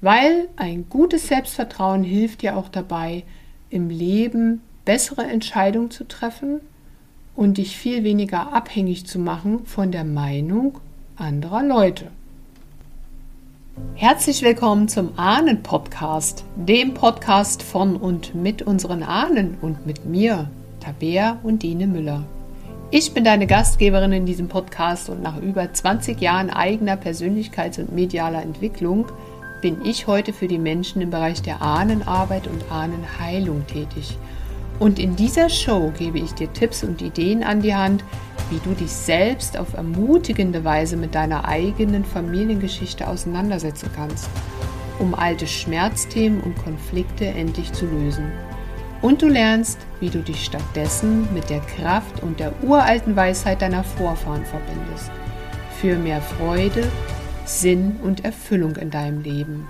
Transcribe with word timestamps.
Weil 0.00 0.48
ein 0.56 0.88
gutes 0.88 1.28
Selbstvertrauen 1.28 2.04
hilft 2.04 2.42
dir 2.42 2.56
auch 2.56 2.68
dabei, 2.68 3.24
im 3.70 3.88
Leben 3.88 4.60
bessere 4.84 5.24
Entscheidungen 5.24 5.90
zu 5.90 6.04
treffen 6.04 6.60
und 7.34 7.58
dich 7.58 7.76
viel 7.76 8.04
weniger 8.04 8.52
abhängig 8.52 9.06
zu 9.06 9.18
machen 9.18 9.66
von 9.66 9.90
der 9.90 10.04
Meinung 10.04 10.78
anderer 11.16 11.62
Leute. 11.62 12.10
Herzlich 13.94 14.40
willkommen 14.40 14.88
zum 14.88 15.18
Ahnen-Podcast, 15.18 16.44
dem 16.56 16.94
Podcast 16.94 17.62
von 17.62 17.96
und 17.96 18.34
mit 18.34 18.62
unseren 18.62 19.02
Ahnen 19.02 19.58
und 19.60 19.86
mit 19.86 20.06
mir, 20.06 20.50
Tabea 20.80 21.38
und 21.42 21.62
Dine 21.62 21.86
Müller. 21.86 22.24
Ich 22.90 23.12
bin 23.12 23.22
deine 23.22 23.46
Gastgeberin 23.46 24.12
in 24.12 24.24
diesem 24.24 24.48
Podcast 24.48 25.10
und 25.10 25.22
nach 25.22 25.36
über 25.42 25.70
20 25.70 26.18
Jahren 26.22 26.48
eigener 26.48 26.94
Persönlichkeits- 26.94 27.78
und 27.78 27.92
medialer 27.92 28.40
Entwicklung 28.40 29.06
bin 29.60 29.84
ich 29.84 30.06
heute 30.06 30.32
für 30.32 30.48
die 30.48 30.58
Menschen 30.58 31.02
im 31.02 31.10
Bereich 31.10 31.42
der 31.42 31.60
Ahnenarbeit 31.60 32.46
und 32.46 32.72
Ahnenheilung 32.72 33.66
tätig. 33.66 34.16
Und 34.78 34.98
in 34.98 35.16
dieser 35.16 35.48
Show 35.48 35.92
gebe 35.96 36.18
ich 36.18 36.32
dir 36.34 36.52
Tipps 36.52 36.82
und 36.82 37.00
Ideen 37.00 37.42
an 37.42 37.62
die 37.62 37.74
Hand, 37.74 38.04
wie 38.50 38.58
du 38.58 38.74
dich 38.74 38.92
selbst 38.92 39.56
auf 39.56 39.74
ermutigende 39.74 40.64
Weise 40.64 40.96
mit 40.96 41.14
deiner 41.14 41.46
eigenen 41.46 42.04
Familiengeschichte 42.04 43.08
auseinandersetzen 43.08 43.90
kannst, 43.96 44.28
um 44.98 45.14
alte 45.14 45.46
Schmerzthemen 45.46 46.40
und 46.40 46.56
Konflikte 46.58 47.26
endlich 47.26 47.72
zu 47.72 47.86
lösen. 47.86 48.30
Und 49.02 49.22
du 49.22 49.28
lernst, 49.28 49.78
wie 50.00 50.10
du 50.10 50.20
dich 50.20 50.44
stattdessen 50.44 51.28
mit 51.32 51.50
der 51.50 51.60
Kraft 51.60 52.22
und 52.22 52.40
der 52.40 52.52
uralten 52.62 53.16
Weisheit 53.16 53.62
deiner 53.62 53.84
Vorfahren 53.84 54.44
verbindest. 54.44 55.10
Für 55.80 55.96
mehr 55.96 56.20
Freude, 56.20 56.86
Sinn 57.44 57.96
und 58.02 58.24
Erfüllung 58.24 58.76
in 58.76 58.90
deinem 58.90 59.22
Leben. 59.22 59.66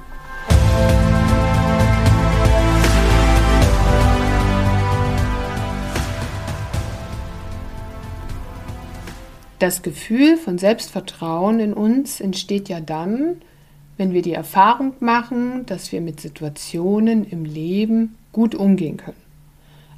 Das 9.59 9.81
Gefühl 9.81 10.37
von 10.37 10.59
Selbstvertrauen 10.59 11.61
in 11.61 11.73
uns 11.73 12.21
entsteht 12.21 12.69
ja 12.69 12.81
dann, 12.81 13.37
wenn 13.97 14.13
wir 14.13 14.21
die 14.21 14.35
Erfahrung 14.35 14.93
machen, 15.01 15.65
dass 15.65 15.93
wir 15.93 16.03
mit 16.03 16.21
Situationen 16.21 17.25
im 17.25 17.47
Leben 17.47 18.17
gut 18.33 18.55
umgehen 18.55 18.99
können. 18.99 19.17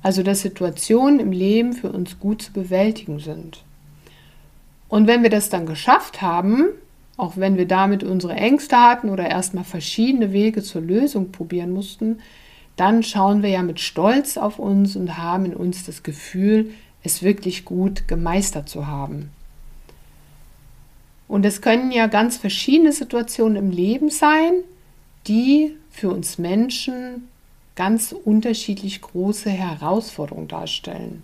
Also 0.00 0.22
dass 0.22 0.42
Situationen 0.42 1.18
im 1.18 1.32
Leben 1.32 1.72
für 1.72 1.90
uns 1.90 2.20
gut 2.20 2.42
zu 2.42 2.52
bewältigen 2.52 3.18
sind. 3.18 3.64
Und 4.88 5.08
wenn 5.08 5.24
wir 5.24 5.30
das 5.30 5.50
dann 5.50 5.66
geschafft 5.66 6.22
haben, 6.22 6.66
auch 7.16 7.36
wenn 7.36 7.56
wir 7.56 7.66
damit 7.66 8.04
unsere 8.04 8.34
Ängste 8.34 8.76
hatten 8.76 9.10
oder 9.10 9.28
erstmal 9.28 9.64
verschiedene 9.64 10.32
Wege 10.32 10.62
zur 10.62 10.82
Lösung 10.82 11.32
probieren 11.32 11.72
mussten, 11.72 12.20
dann 12.76 13.02
schauen 13.02 13.42
wir 13.42 13.50
ja 13.50 13.64
mit 13.64 13.80
Stolz 13.80 14.36
auf 14.36 14.60
uns 14.60 14.94
und 14.94 15.18
haben 15.18 15.46
in 15.46 15.54
uns 15.54 15.84
das 15.84 16.04
Gefühl, 16.04 16.70
es 17.02 17.24
wirklich 17.24 17.64
gut 17.64 18.06
gemeistert 18.06 18.68
zu 18.68 18.86
haben. 18.86 19.30
Und 21.28 21.44
es 21.44 21.60
können 21.60 21.92
ja 21.92 22.06
ganz 22.06 22.38
verschiedene 22.38 22.92
Situationen 22.92 23.56
im 23.56 23.70
Leben 23.70 24.10
sein, 24.10 24.54
die 25.26 25.76
für 25.90 26.10
uns 26.10 26.38
Menschen 26.38 27.28
ganz 27.76 28.12
unterschiedlich 28.12 29.00
große 29.02 29.50
Herausforderungen 29.50 30.48
darstellen. 30.48 31.22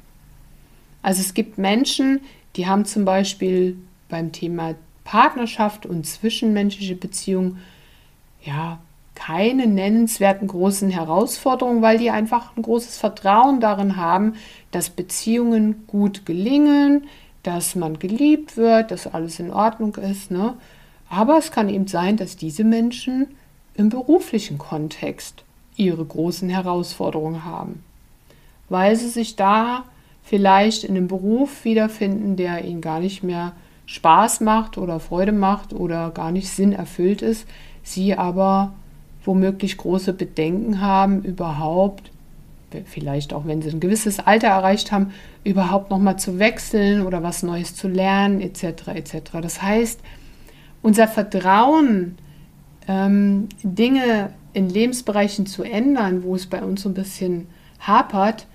Also 1.02 1.20
es 1.20 1.34
gibt 1.34 1.58
Menschen, 1.58 2.20
die 2.56 2.66
haben 2.66 2.84
zum 2.84 3.04
Beispiel 3.04 3.76
beim 4.08 4.30
Thema 4.30 4.74
Partnerschaft 5.04 5.86
und 5.86 6.06
zwischenmenschliche 6.06 6.94
Beziehungen 6.94 7.58
ja 8.42 8.78
keine 9.14 9.66
nennenswerten 9.66 10.48
großen 10.48 10.90
Herausforderungen, 10.90 11.82
weil 11.82 11.98
die 11.98 12.10
einfach 12.10 12.56
ein 12.56 12.62
großes 12.62 12.98
Vertrauen 12.98 13.60
darin 13.60 13.96
haben, 13.96 14.34
dass 14.70 14.90
Beziehungen 14.90 15.86
gut 15.86 16.26
gelingen, 16.26 17.06
dass 17.44 17.76
man 17.76 17.98
geliebt 17.98 18.56
wird, 18.56 18.90
dass 18.90 19.06
alles 19.06 19.38
in 19.38 19.52
Ordnung 19.52 19.94
ist. 19.94 20.32
Ne? 20.32 20.54
Aber 21.08 21.38
es 21.38 21.52
kann 21.52 21.68
eben 21.68 21.86
sein, 21.86 22.16
dass 22.16 22.36
diese 22.36 22.64
Menschen 22.64 23.28
im 23.74 23.90
beruflichen 23.90 24.58
Kontext 24.58 25.44
ihre 25.76 26.04
großen 26.04 26.48
Herausforderungen 26.48 27.44
haben, 27.44 27.84
weil 28.68 28.96
sie 28.96 29.08
sich 29.08 29.36
da 29.36 29.84
vielleicht 30.22 30.84
in 30.84 30.96
einem 30.96 31.08
Beruf 31.08 31.64
wiederfinden, 31.64 32.36
der 32.36 32.64
ihnen 32.64 32.80
gar 32.80 33.00
nicht 33.00 33.22
mehr 33.22 33.52
Spaß 33.86 34.40
macht 34.40 34.78
oder 34.78 34.98
Freude 34.98 35.32
macht 35.32 35.74
oder 35.74 36.10
gar 36.10 36.32
nicht 36.32 36.48
Sinn 36.48 36.72
erfüllt 36.72 37.20
ist, 37.20 37.46
sie 37.82 38.14
aber 38.14 38.72
womöglich 39.24 39.76
große 39.76 40.14
Bedenken 40.14 40.80
haben, 40.80 41.22
überhaupt 41.22 42.10
vielleicht 42.86 43.32
auch 43.32 43.46
wenn 43.46 43.62
sie 43.62 43.70
ein 43.70 43.80
gewisses 43.80 44.18
Alter 44.18 44.48
erreicht 44.48 44.90
haben, 44.90 45.12
überhaupt 45.44 45.90
nochmal 45.90 46.18
zu 46.18 46.38
wechseln 46.38 47.02
oder 47.06 47.22
was 47.22 47.42
Neues 47.42 47.76
zu 47.76 47.86
lernen, 47.86 48.40
etc. 48.40 48.88
etc. 48.94 49.16
Das 49.42 49.62
heißt, 49.62 50.00
unser 50.82 51.06
Vertrauen, 51.06 52.16
ähm, 52.88 53.48
Dinge 53.62 54.30
in 54.54 54.68
Lebensbereichen 54.68 55.46
zu 55.46 55.62
ändern, 55.62 56.22
wo 56.22 56.34
es 56.34 56.46
bei 56.46 56.62
uns 56.62 56.82
so 56.82 56.88
ein 56.88 56.94
bisschen 56.94 57.46
hapert, 57.80 58.46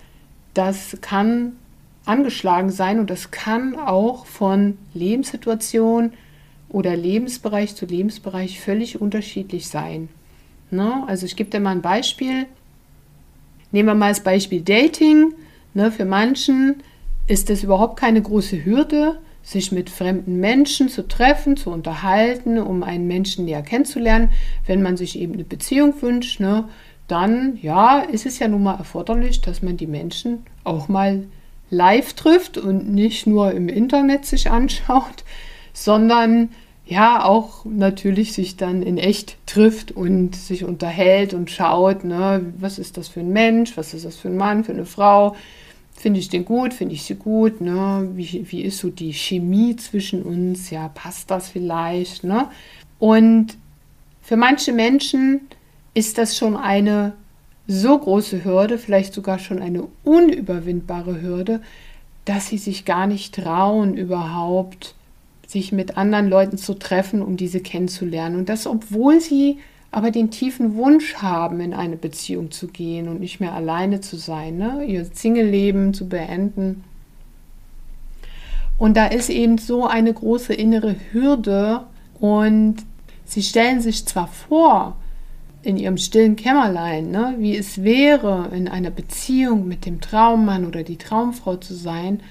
das 0.53 0.97
kann 1.01 1.53
angeschlagen 2.05 2.71
sein 2.71 2.99
und 2.99 3.09
das 3.09 3.31
kann 3.31 3.75
auch 3.75 4.25
von 4.25 4.77
Lebenssituation 4.93 6.13
oder 6.69 6.95
Lebensbereich 6.95 7.75
zu 7.75 7.85
Lebensbereich 7.85 8.59
völlig 8.59 8.99
unterschiedlich 8.99 9.67
sein. 9.67 10.09
Ne? 10.71 11.03
Also 11.07 11.25
ich 11.25 11.35
gebe 11.35 11.49
dir 11.49 11.59
mal 11.59 11.71
ein 11.71 11.81
Beispiel. 11.81 12.45
Nehmen 13.71 13.89
wir 13.89 13.95
mal 13.95 14.09
das 14.09 14.23
Beispiel 14.23 14.61
Dating. 14.61 15.33
Ne, 15.73 15.91
für 15.91 16.05
manchen 16.05 16.83
ist 17.27 17.49
es 17.49 17.63
überhaupt 17.63 17.99
keine 17.99 18.21
große 18.21 18.65
Hürde, 18.65 19.19
sich 19.43 19.71
mit 19.71 19.89
fremden 19.89 20.39
Menschen 20.39 20.89
zu 20.89 21.07
treffen, 21.07 21.57
zu 21.57 21.69
unterhalten, 21.69 22.59
um 22.59 22.83
einen 22.83 23.07
Menschen 23.07 23.45
näher 23.45 23.61
kennenzulernen. 23.61 24.29
Wenn 24.65 24.81
man 24.81 24.97
sich 24.97 25.17
eben 25.17 25.33
eine 25.33 25.43
Beziehung 25.43 26.01
wünscht, 26.01 26.39
ne, 26.39 26.65
dann 27.07 27.57
ja, 27.61 27.99
ist 27.99 28.25
es 28.25 28.39
ja 28.39 28.47
nun 28.47 28.63
mal 28.63 28.75
erforderlich, 28.75 29.41
dass 29.41 29.61
man 29.61 29.77
die 29.77 29.87
Menschen 29.87 30.45
auch 30.63 30.87
mal 30.87 31.25
live 31.69 32.13
trifft 32.13 32.57
und 32.57 32.93
nicht 32.93 33.27
nur 33.27 33.51
im 33.51 33.69
Internet 33.69 34.25
sich 34.25 34.49
anschaut, 34.49 35.23
sondern 35.73 36.49
ja 36.89 37.23
auch 37.23 37.65
natürlich 37.65 38.33
sich 38.33 38.57
dann 38.57 38.81
in 38.81 38.97
echt 38.97 39.37
trifft 39.45 39.91
und 39.91 40.35
sich 40.35 40.63
unterhält 40.63 41.33
und 41.33 41.51
schaut, 41.51 42.03
ne, 42.03 42.51
was 42.57 42.79
ist 42.79 42.97
das 42.97 43.07
für 43.07 43.19
ein 43.19 43.31
Mensch, 43.31 43.77
was 43.77 43.93
ist 43.93 44.05
das 44.05 44.17
für 44.17 44.29
ein 44.29 44.37
Mann, 44.37 44.63
für 44.63 44.71
eine 44.71 44.85
Frau, 44.85 45.35
finde 45.93 46.19
ich 46.19 46.29
den 46.29 46.45
gut, 46.45 46.73
finde 46.73 46.95
ich 46.95 47.03
sie 47.03 47.15
gut, 47.15 47.61
ne, 47.61 48.09
wie, 48.15 48.45
wie 48.49 48.63
ist 48.63 48.79
so 48.79 48.89
die 48.89 49.13
Chemie 49.13 49.75
zwischen 49.75 50.23
uns, 50.23 50.71
ja, 50.71 50.89
passt 50.89 51.29
das 51.29 51.49
vielleicht, 51.49 52.23
ne? 52.23 52.47
Und 52.97 53.57
für 54.21 54.35
manche 54.35 54.73
Menschen 54.73 55.41
ist 55.93 56.17
das 56.17 56.37
schon 56.37 56.57
eine 56.57 57.13
so 57.67 57.97
große 57.97 58.43
Hürde, 58.43 58.79
vielleicht 58.79 59.13
sogar 59.13 59.37
schon 59.37 59.61
eine 59.61 59.87
unüberwindbare 60.03 61.21
Hürde, 61.21 61.61
dass 62.25 62.47
sie 62.47 62.57
sich 62.57 62.83
gar 62.83 63.05
nicht 63.05 63.35
trauen, 63.35 63.95
überhaupt 63.95 64.95
sich 65.49 65.71
mit 65.71 65.97
anderen 65.97 66.29
Leuten 66.29 66.59
zu 66.59 66.75
treffen, 66.75 67.23
um 67.23 67.35
diese 67.35 67.59
kennenzulernen. 67.59 68.37
Und 68.37 68.49
das, 68.49 68.67
obwohl 68.67 69.19
sie 69.19 69.57
aber 69.89 70.11
den 70.11 70.29
tiefen 70.29 70.75
Wunsch 70.75 71.15
haben, 71.15 71.59
in 71.59 71.73
eine 71.73 71.95
Beziehung 71.95 72.51
zu 72.51 72.67
gehen 72.67 73.07
und 73.07 73.19
nicht 73.19 73.39
mehr 73.39 73.53
alleine 73.53 73.99
zu 73.99 74.15
sein, 74.15 74.57
ne? 74.57 74.85
ihr 74.85 75.05
Single-Leben 75.05 75.95
zu 75.95 76.07
beenden. 76.07 76.83
Und 78.77 78.95
da 78.95 79.07
ist 79.07 79.31
eben 79.31 79.57
so 79.57 79.87
eine 79.87 80.13
große 80.13 80.53
innere 80.53 80.95
Hürde 81.11 81.81
und 82.19 82.75
sie 83.25 83.41
stellen 83.41 83.81
sich 83.81 84.05
zwar 84.05 84.27
vor, 84.27 84.97
in 85.63 85.77
ihrem 85.77 85.97
stillen 85.97 86.35
Kämmerlein, 86.35 87.09
ne, 87.09 87.35
wie 87.39 87.57
es 87.57 87.83
wäre, 87.83 88.49
in 88.53 88.67
einer 88.67 88.91
Beziehung 88.91 89.67
mit 89.67 89.87
dem 89.87 89.99
Traummann 89.99 90.65
oder 90.65 90.83
die 90.83 90.97
Traumfrau 90.97 91.57
zu 91.57 91.73
sein, 91.73 92.21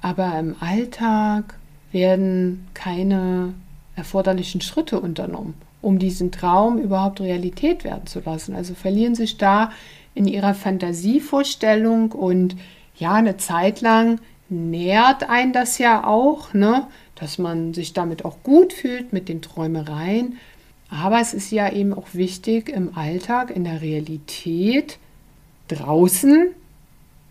aber 0.00 0.38
im 0.38 0.54
Alltag 0.60 1.57
werden 1.92 2.66
keine 2.74 3.54
erforderlichen 3.96 4.60
Schritte 4.60 5.00
unternommen, 5.00 5.54
um 5.82 5.98
diesen 5.98 6.30
Traum 6.30 6.78
überhaupt 6.78 7.20
Realität 7.20 7.84
werden 7.84 8.06
zu 8.06 8.20
lassen. 8.20 8.54
Also 8.54 8.74
verlieren 8.74 9.14
sich 9.14 9.36
da 9.38 9.72
in 10.14 10.26
ihrer 10.26 10.54
Fantasievorstellung 10.54 12.12
und 12.12 12.56
ja, 12.96 13.14
eine 13.14 13.36
Zeit 13.36 13.80
lang 13.80 14.20
nährt 14.48 15.28
ein 15.28 15.52
das 15.52 15.78
ja 15.78 16.06
auch, 16.06 16.54
ne, 16.54 16.86
dass 17.14 17.38
man 17.38 17.74
sich 17.74 17.92
damit 17.92 18.24
auch 18.24 18.42
gut 18.42 18.72
fühlt 18.72 19.12
mit 19.12 19.28
den 19.28 19.42
Träumereien. 19.42 20.38
Aber 20.90 21.20
es 21.20 21.34
ist 21.34 21.50
ja 21.50 21.70
eben 21.70 21.92
auch 21.92 22.08
wichtig 22.14 22.68
im 22.68 22.96
Alltag, 22.96 23.50
in 23.54 23.64
der 23.64 23.82
Realität, 23.82 24.98
draußen 25.68 26.48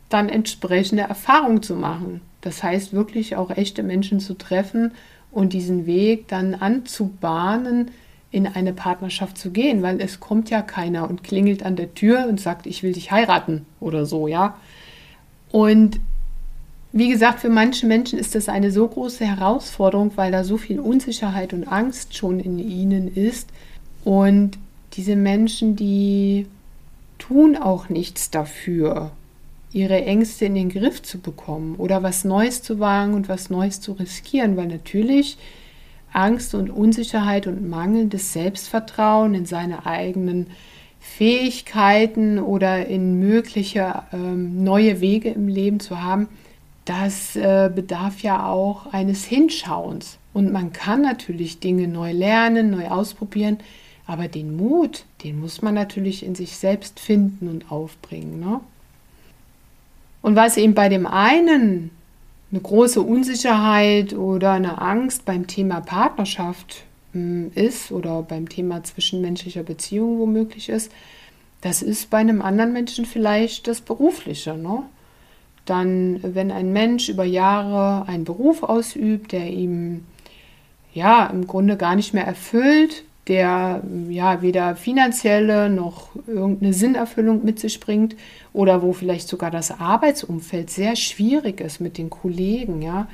dann 0.10 0.30
entsprechende 0.30 1.04
Erfahrungen 1.04 1.64
zu 1.64 1.76
machen. 1.76 2.22
Das 2.42 2.64
heißt 2.64 2.94
wirklich 2.94 3.36
auch 3.36 3.50
echte 3.52 3.84
Menschen 3.84 4.20
zu 4.20 4.34
treffen 4.36 4.92
und 5.32 5.54
diesen 5.54 5.86
Weg 5.86 6.28
dann 6.28 6.56
anzubahnen, 6.56 7.92
in 8.30 8.46
eine 8.46 8.74
Partnerschaft 8.74 9.38
zu 9.38 9.52
gehen, 9.52 9.82
weil 9.82 10.02
es 10.02 10.20
kommt 10.20 10.50
ja 10.50 10.62
keiner 10.62 11.10
und 11.10 11.24
klingelt 11.24 11.64
an 11.64 11.76
der 11.76 11.94
Tür 11.94 12.28
und 12.28 12.40
sagt, 12.40 12.66
ich 12.66 12.84
will 12.84 12.94
dich 12.94 13.12
heiraten 13.12 13.66
oder 13.80 14.06
so, 14.06 14.28
ja. 14.28 14.58
Und 15.52 16.00
wie 16.92 17.10
gesagt, 17.10 17.40
für 17.40 17.50
manche 17.50 17.86
Menschen 17.86 18.20
ist 18.20 18.36
das 18.36 18.50
eine 18.50 18.72
so 18.72 18.88
große 18.88 19.26
Herausforderung, 19.26 20.12
weil 20.16 20.32
da 20.32 20.44
so 20.44 20.58
viel 20.58 20.80
Unsicherheit 20.80 21.54
und 21.54 21.68
Angst 21.68 22.18
schon 22.18 22.40
in 22.40 22.60
ihnen 22.60 23.14
ist. 23.14 23.50
Und 24.04 24.58
diese 24.94 25.16
Menschen, 25.16 25.76
die 25.76 26.48
tun 27.20 27.56
auch 27.56 27.90
nichts 27.90 28.32
dafür, 28.32 29.12
ihre 29.72 30.04
Ängste 30.06 30.46
in 30.46 30.56
den 30.56 30.70
Griff 30.70 31.02
zu 31.02 31.20
bekommen 31.20 31.76
oder 31.76 32.04
was 32.04 32.24
Neues 32.24 32.62
zu 32.62 32.80
wagen 32.80 33.14
und 33.14 33.30
was 33.30 33.50
Neues 33.50 33.82
zu 33.82 33.94
riskieren, 33.94 34.58
weil 34.58 34.68
natürlich 34.68 35.38
Angst 36.14 36.56
und 36.56 36.70
Unsicherheit 36.70 37.48
und 37.48 37.70
mangelndes 37.70 38.34
Selbstvertrauen 38.34 39.34
in 39.34 39.46
seine 39.46 39.86
eigenen 39.86 40.48
Fähigkeiten 41.00 42.40
oder 42.40 42.88
in 42.88 43.20
mögliche 43.20 44.04
ähm, 44.12 44.64
neue 44.64 45.00
Wege 45.02 45.30
im 45.30 45.48
Leben 45.48 45.80
zu 45.80 46.02
haben, 46.02 46.28
das 46.86 47.36
äh, 47.36 47.70
bedarf 47.74 48.22
ja 48.22 48.48
auch 48.48 48.94
eines 48.94 49.26
Hinschauens. 49.26 50.18
Und 50.34 50.52
man 50.52 50.74
kann 50.74 51.02
natürlich 51.02 51.60
Dinge 51.60 51.88
neu 51.88 52.12
lernen, 52.12 52.70
neu 52.70 52.88
ausprobieren, 52.88 53.58
aber 54.06 54.28
den 54.28 54.56
Mut, 54.56 55.04
den 55.24 55.40
muss 55.40 55.62
man 55.62 55.74
natürlich 55.74 56.26
in 56.26 56.36
sich 56.36 56.58
selbst 56.58 57.00
finden 57.00 57.48
und 57.50 57.72
aufbringen. 57.72 58.40
Ne? 58.40 58.62
Und 60.22 60.36
was 60.36 60.58
eben 60.58 60.74
bei 60.74 60.90
dem 60.90 61.06
einen 61.06 61.92
eine 62.52 62.62
große 62.62 63.02
Unsicherheit 63.02 64.14
oder 64.14 64.54
eine 64.54 64.82
Angst 64.82 65.26
beim 65.26 65.48
Thema 65.48 65.82
Partnerschaft 65.82 66.84
hm, 67.12 67.52
ist 67.56 67.92
oder 67.92 68.24
beim 68.24 68.48
Thema 68.48 68.84
zwischenmenschlicher 68.84 69.64
Beziehung 69.64 70.20
womöglich 70.20 70.70
ist, 70.70 70.92
das 71.62 71.82
ist 71.82 72.10
bei 72.10 72.20
einem 72.20 72.42
anderen 72.42 72.72
Menschen 72.72 73.06
vielleicht 73.06 73.68
das 73.68 73.82
Berufliche. 73.82 74.56
Ne? 74.56 74.84
dann, 75.70 76.20
wenn 76.24 76.52
ein 76.52 76.74
Mensch 76.74 77.10
über 77.10 77.24
Jahre 77.24 78.08
einen 78.08 78.24
Beruf 78.24 78.64
ausübt, 78.64 79.32
der 79.32 79.48
ihm 79.48 80.06
ja 80.94 81.28
im 81.28 81.46
Grunde 81.46 81.78
gar 81.78 81.96
nicht 81.96 82.14
mehr 82.14 82.26
erfüllt, 82.26 83.04
der 83.28 83.82
ja 84.10 84.42
weder 84.42 84.76
finanzielle 84.76 85.70
noch 85.70 86.10
irgendeine 86.28 86.74
Sinnerfüllung 86.74 87.44
mit 87.44 87.60
sich 87.60 87.80
bringt 87.80 88.16
oder 88.54 88.82
wo 88.82 88.94
vielleicht 88.94 89.28
sogar 89.28 89.52
das 89.52 89.72
Arbeitsumfeld 89.80 90.70
sehr 90.70 90.96
schwierig 90.96 91.62
ist 91.62 91.82
mit 91.82 91.98
den 91.98 92.10
Kollegen, 92.10 92.82
ja. 92.82 93.08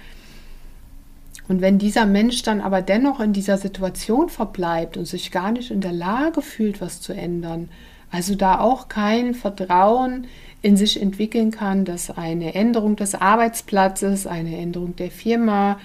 Und 1.50 1.60
wenn 1.60 1.77
dieser 1.77 2.06
Mensch 2.06 2.42
dann 2.44 2.62
aber 2.62 2.81
dennoch 2.81 3.19
in 3.19 3.33
dieser 3.33 3.57
Situation 3.57 4.30
verbleibt 4.30 4.95
und 4.95 5.06
sich 5.06 5.30
gar 5.30 5.51
nicht 5.51 5.71
in 5.71 5.81
der 5.81 5.92
Lage 5.92 6.42
fühlt, 6.42 6.80
was 6.80 7.01
zu 7.01 7.13
ändern, 7.13 7.69
also 8.12 8.36
da 8.36 8.60
auch 8.60 8.88
kein 8.88 9.33
Vertrauen 9.33 10.27
in 10.62 10.77
sich 10.77 11.01
entwickeln 11.01 11.51
kann, 11.51 11.83
dass 11.83 12.12
eine 12.12 12.56
Änderung 12.56 12.95
des 12.95 13.15
Arbeitsplatzes, 13.15 14.27
eine 14.27 14.57
Änderung 14.57 14.95
der 14.95 15.12
Firma 15.12 15.80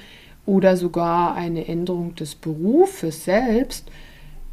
oder 0.47 0.77
sogar 0.77 1.35
eine 1.35 1.67
Änderung 1.67 2.15
des 2.15 2.35
Berufes 2.35 3.25
selbst 3.25 3.91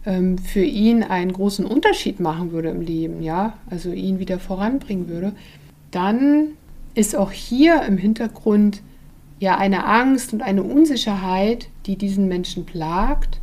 ähm, 0.06 0.38
für 0.38 0.64
ihn 0.64 1.04
einen 1.04 1.34
großen 1.34 1.66
Unterschied 1.66 2.20
machen 2.20 2.52
würde 2.52 2.70
im 2.70 2.82
Leben, 2.82 3.22
ja, 3.22 3.58
also 3.70 3.92
ihn 3.92 4.20
wieder 4.20 4.40
voranbringen 4.40 5.08
würde, 5.08 5.34
dann 5.92 6.50
ist 6.94 7.16
auch 7.16 7.32
hier 7.32 7.82
im 7.84 7.98
Hintergrund 7.98 8.82
ja 9.40 9.58
eine 9.58 9.86
Angst 9.86 10.34
und 10.34 10.42
eine 10.42 10.64
Unsicherheit, 10.64 11.70
die 11.86 11.98
diesen 11.98 12.28
Menschen 12.28 12.66
plagt 12.66 13.42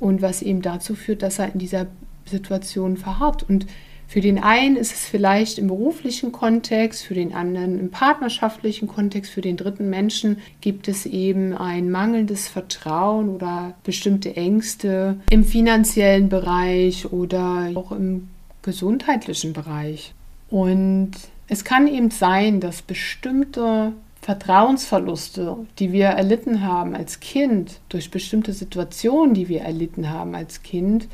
und 0.00 0.22
was 0.22 0.42
eben 0.42 0.62
dazu 0.62 0.94
führt, 0.94 1.22
dass 1.22 1.38
er 1.38 1.52
in 1.52 1.58
dieser 1.58 1.86
Situation 2.26 2.96
verharrt. 2.96 3.42
Und 3.42 3.66
für 4.06 4.20
den 4.20 4.38
einen 4.38 4.76
ist 4.76 4.92
es 4.92 5.06
vielleicht 5.06 5.58
im 5.58 5.68
beruflichen 5.68 6.30
Kontext, 6.30 7.04
für 7.04 7.14
den 7.14 7.34
anderen 7.34 7.80
im 7.80 7.90
partnerschaftlichen 7.90 8.86
Kontext, 8.86 9.32
für 9.32 9.40
den 9.40 9.56
dritten 9.56 9.90
Menschen 9.90 10.38
gibt 10.60 10.88
es 10.88 11.06
eben 11.06 11.54
ein 11.54 11.90
mangelndes 11.90 12.48
Vertrauen 12.48 13.28
oder 13.28 13.74
bestimmte 13.82 14.36
Ängste 14.36 15.16
im 15.30 15.44
finanziellen 15.44 16.28
Bereich 16.28 17.12
oder 17.12 17.70
auch 17.74 17.92
im 17.92 18.28
gesundheitlichen 18.62 19.52
Bereich. 19.52 20.14
Und 20.50 21.12
es 21.48 21.64
kann 21.64 21.88
eben 21.88 22.10
sein, 22.10 22.60
dass 22.60 22.82
bestimmte 22.82 23.92
Vertrauensverluste, 24.22 25.58
die 25.78 25.92
wir 25.92 26.06
erlitten 26.06 26.62
haben 26.62 26.94
als 26.94 27.20
Kind, 27.20 27.80
durch 27.90 28.10
bestimmte 28.10 28.54
Situationen, 28.54 29.34
die 29.34 29.48
wir 29.48 29.60
erlitten 29.60 30.08
haben 30.08 30.34
als 30.34 30.62
Kind, 30.62 31.08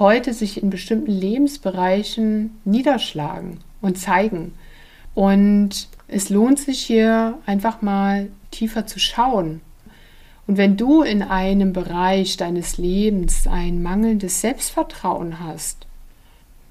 heute 0.00 0.34
sich 0.34 0.60
in 0.60 0.70
bestimmten 0.70 1.12
Lebensbereichen 1.12 2.58
niederschlagen 2.64 3.58
und 3.80 3.98
zeigen. 3.98 4.54
Und 5.14 5.88
es 6.08 6.30
lohnt 6.30 6.58
sich 6.58 6.80
hier 6.80 7.38
einfach 7.46 7.82
mal 7.82 8.28
tiefer 8.50 8.86
zu 8.86 8.98
schauen. 8.98 9.60
Und 10.48 10.56
wenn 10.56 10.76
du 10.76 11.02
in 11.02 11.22
einem 11.22 11.72
Bereich 11.72 12.36
deines 12.36 12.76
Lebens 12.78 13.46
ein 13.46 13.82
mangelndes 13.82 14.40
Selbstvertrauen 14.40 15.38
hast, 15.38 15.86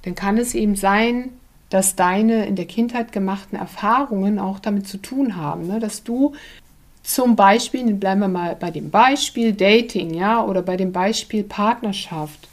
dann 0.02 0.16
kann 0.16 0.38
es 0.38 0.54
eben 0.54 0.76
sein, 0.76 1.30
dass 1.70 1.96
deine 1.96 2.46
in 2.46 2.58
der 2.58 2.66
Kindheit 2.66 3.12
gemachten 3.14 3.58
Erfahrungen 3.58 4.40
auch 4.40 4.60
damit 4.60 4.88
zu 4.88 4.98
tun 4.98 5.38
haben, 5.38 5.68
ne? 5.68 5.80
dass 5.80 6.04
du 6.04 6.34
zum 7.04 7.36
Beispiel, 7.36 7.94
bleiben 7.94 8.22
wir 8.22 8.28
mal 8.28 8.56
bei 8.56 8.72
dem 8.72 8.90
Beispiel 8.90 9.54
Dating, 9.54 10.14
ja, 10.14 10.44
oder 10.44 10.62
bei 10.62 10.76
dem 10.76 10.92
Beispiel 10.92 11.44
Partnerschaft, 11.44 12.49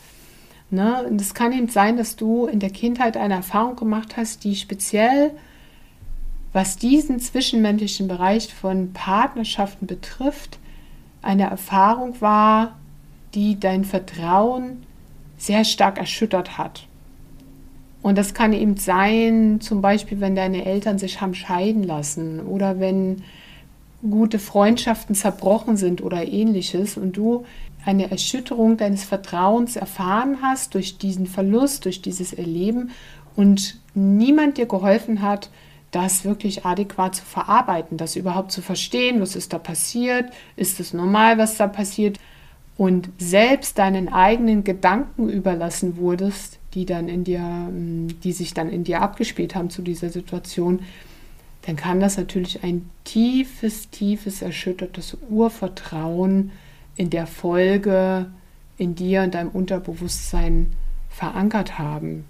Ne? 0.71 1.05
Und 1.05 1.21
es 1.21 1.35
kann 1.35 1.53
eben 1.53 1.69
sein, 1.69 1.97
dass 1.97 2.17
du 2.17 2.47
in 2.47 2.59
der 2.59 2.71
Kindheit 2.71 3.17
eine 3.17 3.35
Erfahrung 3.35 3.77
gemacht 3.77 4.17
hast, 4.17 4.45
die 4.45 4.57
speziell, 4.57 5.33
was 6.53 6.77
diesen 6.77 7.21
zwischenmenschlichen 7.21 8.09
Bereich 8.09 8.53
von 8.53 8.93
Partnerschaften 8.93 9.87
betrifft, 9.87 10.59
eine 11.23 11.45
Erfahrung 11.45 12.21
war, 12.21 12.77
die 13.35 13.61
dein 13.61 13.85
Vertrauen 13.85 14.85
sehr 15.39 15.65
stark 15.65 15.99
erschüttert 15.99 16.57
hat. 16.57 16.87
Und 18.03 18.17
das 18.17 18.35
kann 18.35 18.53
eben 18.53 18.77
sein, 18.77 19.61
zum 19.61 19.83
Beispiel, 19.83 20.21
wenn 20.21 20.37
deine 20.37 20.65
Eltern 20.65 20.99
sich 20.99 21.21
haben 21.21 21.35
scheiden 21.35 21.83
lassen 21.83 22.41
oder 22.41 22.79
wenn 22.81 23.23
gute 24.09 24.39
Freundschaften 24.39 25.15
zerbrochen 25.15 25.77
sind 25.77 26.03
oder 26.03 26.27
ähnliches 26.27 26.97
und 26.97 27.17
du 27.17 27.45
eine 27.87 28.11
Erschütterung 28.11 28.77
deines 28.77 29.05
Vertrauens 29.05 29.77
erfahren 29.77 30.39
hast 30.43 30.75
durch 30.75 30.99
diesen 30.99 31.27
Verlust, 31.27 31.85
durch 31.85 32.03
dieses 32.03 32.33
Erleben 32.33 32.91
und 33.37 33.79
niemand 33.95 34.59
dir 34.59 34.67
geholfen 34.67 35.23
hat, 35.23 35.51
das 35.93 36.25
wirklich 36.25 36.67
adäquat 36.67 37.15
zu 37.15 37.25
verarbeiten, 37.25 37.97
das 37.97 38.17
überhaupt 38.17 38.51
zu 38.51 38.61
verstehen, 38.61 39.21
was 39.21 39.37
ist 39.37 39.53
da 39.53 39.59
passiert, 39.59 40.33
ist 40.57 40.81
es 40.81 40.93
normal, 40.93 41.39
was 41.39 41.57
da 41.57 41.69
passiert 41.69 42.19
und 42.77 43.09
selbst 43.19 43.79
deinen 43.79 44.13
eigenen 44.13 44.65
Gedanken 44.65 45.29
überlassen 45.29 45.97
wurdest, 45.97 46.59
die 46.75 46.87
dann 46.87 47.09
in 47.09 47.23
dir, 47.23 47.71
die 47.71 48.33
sich 48.33 48.53
dann 48.53 48.69
in 48.69 48.83
dir 48.83 49.01
abgespielt 49.01 49.55
haben 49.55 49.71
zu 49.71 49.81
dieser 49.81 50.11
Situation, 50.11 50.81
dann 51.63 51.77
kann 51.77 52.01
das 52.01 52.17
natürlich 52.17 52.63
ein 52.65 52.91
tiefes, 53.05 53.91
tiefes, 53.91 54.43
erschüttertes 54.43 55.17
Urvertrauen 55.31 56.51
in 56.97 57.11
der 57.11 57.27
Folge 57.27 58.27
in 58.79 58.95
dir 58.95 59.23
und 59.23 59.35
deinem 59.35 59.51
Unterbewusstsein 59.51 60.67
verankert 61.11 61.79
haben. 61.79 62.25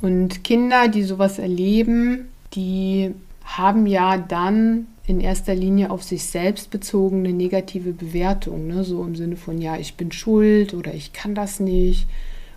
Und 0.00 0.44
Kinder, 0.44 0.88
die 0.88 1.02
sowas 1.02 1.38
erleben, 1.38 2.28
die 2.54 3.14
haben 3.44 3.86
ja 3.86 4.16
dann 4.16 4.86
in 5.06 5.20
erster 5.20 5.54
Linie 5.54 5.90
auf 5.90 6.02
sich 6.02 6.24
selbst 6.24 6.70
bezogene 6.70 7.32
negative 7.32 7.92
Bewertung, 7.92 8.68
ne? 8.68 8.84
so 8.84 9.02
im 9.02 9.16
Sinne 9.16 9.36
von, 9.36 9.60
ja, 9.60 9.76
ich 9.76 9.96
bin 9.96 10.12
schuld 10.12 10.72
oder 10.72 10.94
ich 10.94 11.12
kann 11.12 11.34
das 11.34 11.60
nicht 11.60 12.06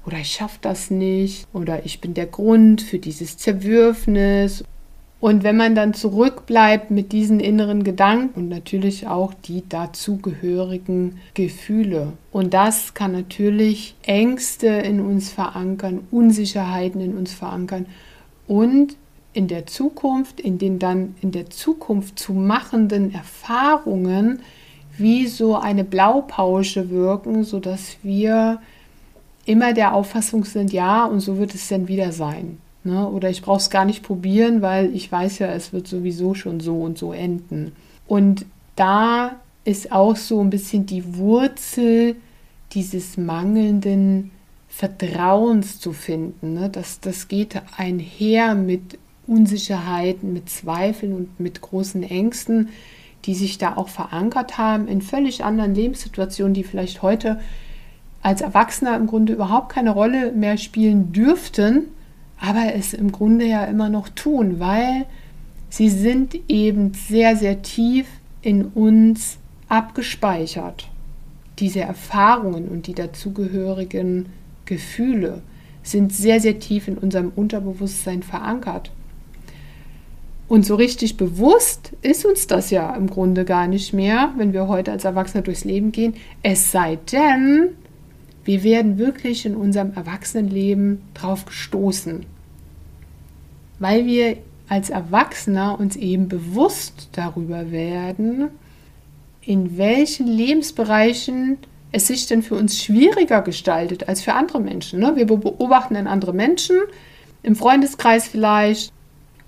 oder 0.05 0.17
ich 0.17 0.31
schaffe 0.31 0.59
das 0.61 0.91
nicht 0.91 1.47
oder 1.53 1.85
ich 1.85 1.99
bin 1.99 2.13
der 2.13 2.27
Grund 2.27 2.81
für 2.81 2.99
dieses 2.99 3.37
Zerwürfnis. 3.37 4.63
Und 5.23 5.45
wenn 5.45 5.55
man 5.55 5.73
dann 5.73 5.93
zurückbleibt 5.93 6.91
mit 6.91 7.13
diesen 7.13 7.39
inneren 7.39 7.85
Gedanken 7.85 8.37
und 8.37 8.49
natürlich 8.49 9.07
auch 9.07 9.33
die 9.33 9.63
dazugehörigen 9.69 11.17
Gefühle. 11.33 12.11
Und 12.33 12.53
das 12.53 12.93
kann 12.93 13.13
natürlich 13.13 13.95
Ängste 14.03 14.67
in 14.67 14.99
uns 14.99 15.29
verankern, 15.31 16.01
Unsicherheiten 16.11 16.99
in 16.99 17.15
uns 17.17 17.33
verankern 17.33 17.85
und 18.49 18.97
in 19.31 19.47
der 19.47 19.65
Zukunft, 19.65 20.41
in 20.41 20.57
den 20.57 20.77
dann 20.77 21.15
in 21.21 21.31
der 21.31 21.49
Zukunft 21.49 22.19
zu 22.19 22.33
machenden 22.33 23.13
Erfahrungen 23.13 24.41
wie 24.97 25.27
so 25.27 25.55
eine 25.55 25.85
Blaupause 25.85 26.89
wirken, 26.89 27.45
sodass 27.45 27.95
wir 28.03 28.61
immer 29.45 29.71
der 29.71 29.93
Auffassung 29.93 30.43
sind, 30.43 30.73
ja, 30.73 31.05
und 31.05 31.21
so 31.21 31.37
wird 31.37 31.55
es 31.55 31.69
dann 31.69 31.87
wieder 31.87 32.11
sein. 32.11 32.57
Ne? 32.83 33.07
Oder 33.07 33.29
ich 33.29 33.41
brauche 33.41 33.57
es 33.57 33.69
gar 33.69 33.85
nicht 33.85 34.03
probieren, 34.03 34.61
weil 34.61 34.93
ich 34.93 35.11
weiß 35.11 35.39
ja, 35.39 35.47
es 35.47 35.73
wird 35.73 35.87
sowieso 35.87 36.33
schon 36.33 36.59
so 36.59 36.81
und 36.81 36.97
so 36.97 37.13
enden. 37.13 37.73
Und 38.07 38.45
da 38.75 39.35
ist 39.65 39.91
auch 39.91 40.15
so 40.15 40.41
ein 40.41 40.49
bisschen 40.49 40.85
die 40.85 41.17
Wurzel 41.17 42.15
dieses 42.73 43.17
mangelnden 43.17 44.31
Vertrauens 44.67 45.79
zu 45.79 45.93
finden. 45.93 46.53
Ne? 46.53 46.69
Das, 46.69 46.99
das 46.99 47.27
geht 47.27 47.61
einher 47.77 48.55
mit 48.55 48.97
Unsicherheiten, 49.27 50.33
mit 50.33 50.49
Zweifeln 50.49 51.13
und 51.13 51.39
mit 51.39 51.61
großen 51.61 52.03
Ängsten, 52.03 52.69
die 53.25 53.35
sich 53.35 53.57
da 53.57 53.77
auch 53.77 53.87
verankert 53.87 54.57
haben 54.57 54.87
in 54.87 55.01
völlig 55.01 55.45
anderen 55.45 55.75
Lebenssituationen, 55.75 56.53
die 56.53 56.63
vielleicht 56.63 57.01
heute 57.01 57.39
als 58.21 58.41
Erwachsener 58.41 58.95
im 58.95 59.07
Grunde 59.07 59.33
überhaupt 59.33 59.69
keine 59.69 59.91
Rolle 59.91 60.31
mehr 60.31 60.57
spielen 60.57 61.13
dürften, 61.13 61.85
aber 62.43 62.75
es 62.75 62.93
im 62.93 63.13
Grunde 63.13 63.45
ja 63.45 63.63
immer 63.63 63.87
noch 63.87 64.09
tun, 64.09 64.59
weil 64.59 65.05
sie 65.69 65.89
sind 65.89 66.37
eben 66.49 66.93
sehr, 66.93 67.37
sehr 67.37 67.61
tief 67.61 68.05
in 68.41 68.65
uns 68.65 69.37
abgespeichert. 69.69 70.89
Diese 71.59 71.79
Erfahrungen 71.79 72.67
und 72.67 72.87
die 72.87 72.95
dazugehörigen 72.95 74.25
Gefühle 74.65 75.41
sind 75.83 76.11
sehr, 76.11 76.41
sehr 76.41 76.59
tief 76.59 76.89
in 76.89 76.97
unserem 76.97 77.31
Unterbewusstsein 77.33 78.23
verankert. 78.23 78.91
Und 80.49 80.65
so 80.65 80.75
richtig 80.75 81.15
bewusst 81.15 81.93
ist 82.01 82.25
uns 82.25 82.47
das 82.47 82.71
ja 82.71 82.93
im 82.93 83.07
Grunde 83.07 83.45
gar 83.45 83.67
nicht 83.67 83.93
mehr, 83.93 84.33
wenn 84.35 84.51
wir 84.51 84.67
heute 84.67 84.91
als 84.91 85.05
Erwachsene 85.05 85.43
durchs 85.43 85.63
Leben 85.63 85.93
gehen. 85.93 86.15
Es 86.41 86.73
sei 86.73 86.99
denn, 87.09 87.69
wir 88.45 88.63
werden 88.63 88.97
wirklich 88.97 89.45
in 89.45 89.55
unserem 89.55 89.93
Erwachsenenleben 89.93 91.01
drauf 91.13 91.45
gestoßen. 91.45 92.25
Weil 93.79 94.05
wir 94.05 94.37
als 94.69 94.89
Erwachsener 94.89 95.79
uns 95.79 95.95
eben 95.95 96.27
bewusst 96.27 97.09
darüber 97.13 97.71
werden, 97.71 98.49
in 99.41 99.77
welchen 99.77 100.27
Lebensbereichen 100.27 101.57
es 101.91 102.07
sich 102.07 102.25
denn 102.25 102.41
für 102.41 102.55
uns 102.55 102.81
schwieriger 102.81 103.41
gestaltet 103.41 104.07
als 104.07 104.21
für 104.21 104.33
andere 104.33 104.59
Menschen. 104.59 104.99
Ne? 104.99 105.15
Wir 105.15 105.25
beobachten 105.25 105.93
dann 105.93 106.07
andere 106.07 106.33
Menschen, 106.33 106.77
im 107.43 107.55
Freundeskreis 107.55 108.27
vielleicht, 108.27 108.91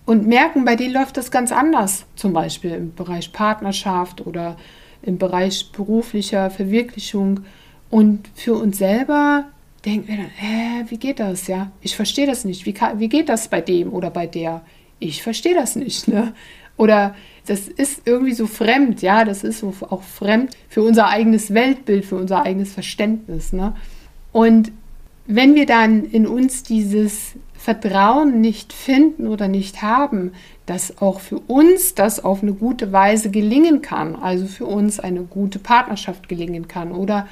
und 0.06 0.28
merken, 0.28 0.66
bei 0.66 0.76
denen 0.76 0.94
läuft 0.94 1.18
das 1.18 1.32
ganz 1.32 1.52
anders. 1.52 2.06
Zum 2.16 2.32
Beispiel 2.34 2.72
im 2.72 2.94
Bereich 2.94 3.34
Partnerschaft 3.34 4.26
oder 4.26 4.56
im 5.02 5.18
Bereich 5.18 5.72
beruflicher 5.72 6.52
Verwirklichung. 6.52 7.42
Und 7.90 8.28
für 8.36 8.56
uns 8.56 8.78
selber 8.78 9.46
denken 9.86 10.08
wir 10.08 10.18
dann, 10.18 10.26
äh, 10.26 10.90
wie 10.90 10.98
geht 10.98 11.20
das? 11.20 11.48
Ja, 11.48 11.72
ich 11.82 11.96
verstehe 11.96 12.26
das 12.26 12.46
nicht. 12.46 12.66
Wie, 12.66 12.74
kann, 12.74 13.00
wie 13.00 13.10
geht 13.10 13.30
das 13.30 13.48
bei 13.48 13.62
dem 13.62 13.94
oder 13.94 14.10
bei 14.10 14.28
der? 14.28 14.64
Ich 15.00 15.22
verstehe 15.22 15.54
das 15.54 15.76
nicht. 15.76 16.08
Ne? 16.08 16.34
Oder 16.78 17.16
das 17.46 17.68
ist 17.68 18.02
irgendwie 18.06 18.34
so 18.34 18.48
fremd, 18.48 19.02
ja, 19.02 19.24
das 19.24 19.44
ist 19.44 19.60
so 19.60 19.74
auch 19.90 20.04
fremd 20.04 20.56
für 20.68 20.82
unser 20.82 21.08
eigenes 21.08 21.54
Weltbild, 21.54 22.06
für 22.06 22.16
unser 22.16 22.44
eigenes 22.44 22.74
Verständnis. 22.74 23.54
Ne? 23.54 23.74
Und 24.32 24.72
wenn 25.28 25.56
wir 25.56 25.66
dann 25.66 26.06
in 26.06 26.28
uns 26.28 26.64
dieses 26.64 27.34
Vertrauen 27.54 28.42
nicht 28.42 28.74
finden 28.74 29.28
oder 29.28 29.48
nicht 29.48 29.82
haben, 29.82 30.34
dass 30.66 31.02
auch 31.02 31.20
für 31.20 31.40
uns 31.40 31.96
das 31.96 32.24
auf 32.24 32.44
eine 32.44 32.54
gute 32.54 32.92
Weise 32.92 33.32
gelingen 33.32 33.82
kann, 33.82 34.16
also 34.16 34.46
für 34.46 34.66
uns 34.66 35.00
eine 35.00 35.24
gute 35.24 35.60
Partnerschaft 35.60 36.28
gelingen 36.28 36.68
kann 36.68 36.92
oder 36.92 37.28